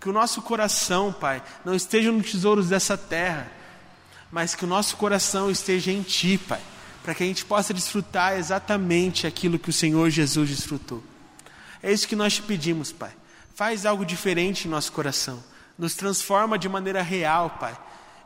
Que 0.00 0.08
o 0.08 0.12
nosso 0.12 0.40
coração, 0.40 1.12
Pai, 1.12 1.42
não 1.64 1.74
esteja 1.74 2.12
nos 2.12 2.30
tesouros 2.30 2.68
dessa 2.68 2.96
terra, 2.96 3.50
mas 4.30 4.54
que 4.54 4.64
o 4.64 4.68
nosso 4.68 4.96
coração 4.96 5.50
esteja 5.50 5.90
em 5.90 6.02
Ti, 6.02 6.38
Pai. 6.38 6.60
Para 7.02 7.14
que 7.14 7.24
a 7.24 7.26
gente 7.26 7.44
possa 7.44 7.74
desfrutar 7.74 8.36
exatamente 8.36 9.26
aquilo 9.26 9.58
que 9.58 9.70
o 9.70 9.72
Senhor 9.72 10.08
Jesus 10.10 10.48
desfrutou. 10.50 11.02
É 11.82 11.92
isso 11.92 12.06
que 12.06 12.16
nós 12.16 12.34
te 12.34 12.42
pedimos, 12.42 12.92
Pai. 12.92 13.12
Faz 13.54 13.84
algo 13.84 14.04
diferente 14.04 14.68
em 14.68 14.70
nosso 14.70 14.92
coração. 14.92 15.42
Nos 15.76 15.94
transforma 15.94 16.56
de 16.56 16.68
maneira 16.68 17.02
real, 17.02 17.50
Pai 17.58 17.76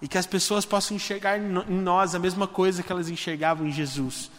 e 0.03 0.09
que 0.09 0.19
as 0.19 0.27
pessoas 0.27 0.65
possam 0.65 0.97
enxergar 0.97 1.39
em 1.39 1.81
nós 1.81 2.15
a 2.15 2.19
mesma 2.19 2.47
coisa 2.47 2.83
que 2.83 2.91
elas 2.91 3.09
enxergavam 3.09 3.67
em 3.67 3.73
Jesus. 3.73 4.31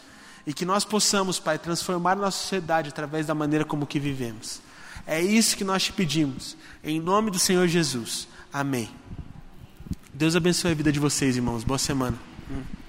E 0.46 0.52
que 0.52 0.64
nós 0.64 0.84
possamos, 0.84 1.38
Pai, 1.38 1.58
transformar 1.58 2.16
nossa 2.16 2.38
sociedade 2.38 2.88
através 2.88 3.26
da 3.26 3.34
maneira 3.34 3.64
como 3.64 3.86
que 3.86 4.00
vivemos. 4.00 4.60
É 5.06 5.20
isso 5.20 5.56
que 5.56 5.64
nós 5.64 5.84
te 5.84 5.92
pedimos. 5.92 6.56
Em 6.82 7.00
nome 7.00 7.30
do 7.30 7.38
Senhor 7.38 7.68
Jesus. 7.68 8.26
Amém. 8.52 8.90
Deus 10.12 10.34
abençoe 10.34 10.72
a 10.72 10.74
vida 10.74 10.92
de 10.92 10.98
vocês, 10.98 11.36
irmãos. 11.36 11.64
Boa 11.64 11.78
semana. 11.78 12.18
Hum. 12.50 12.81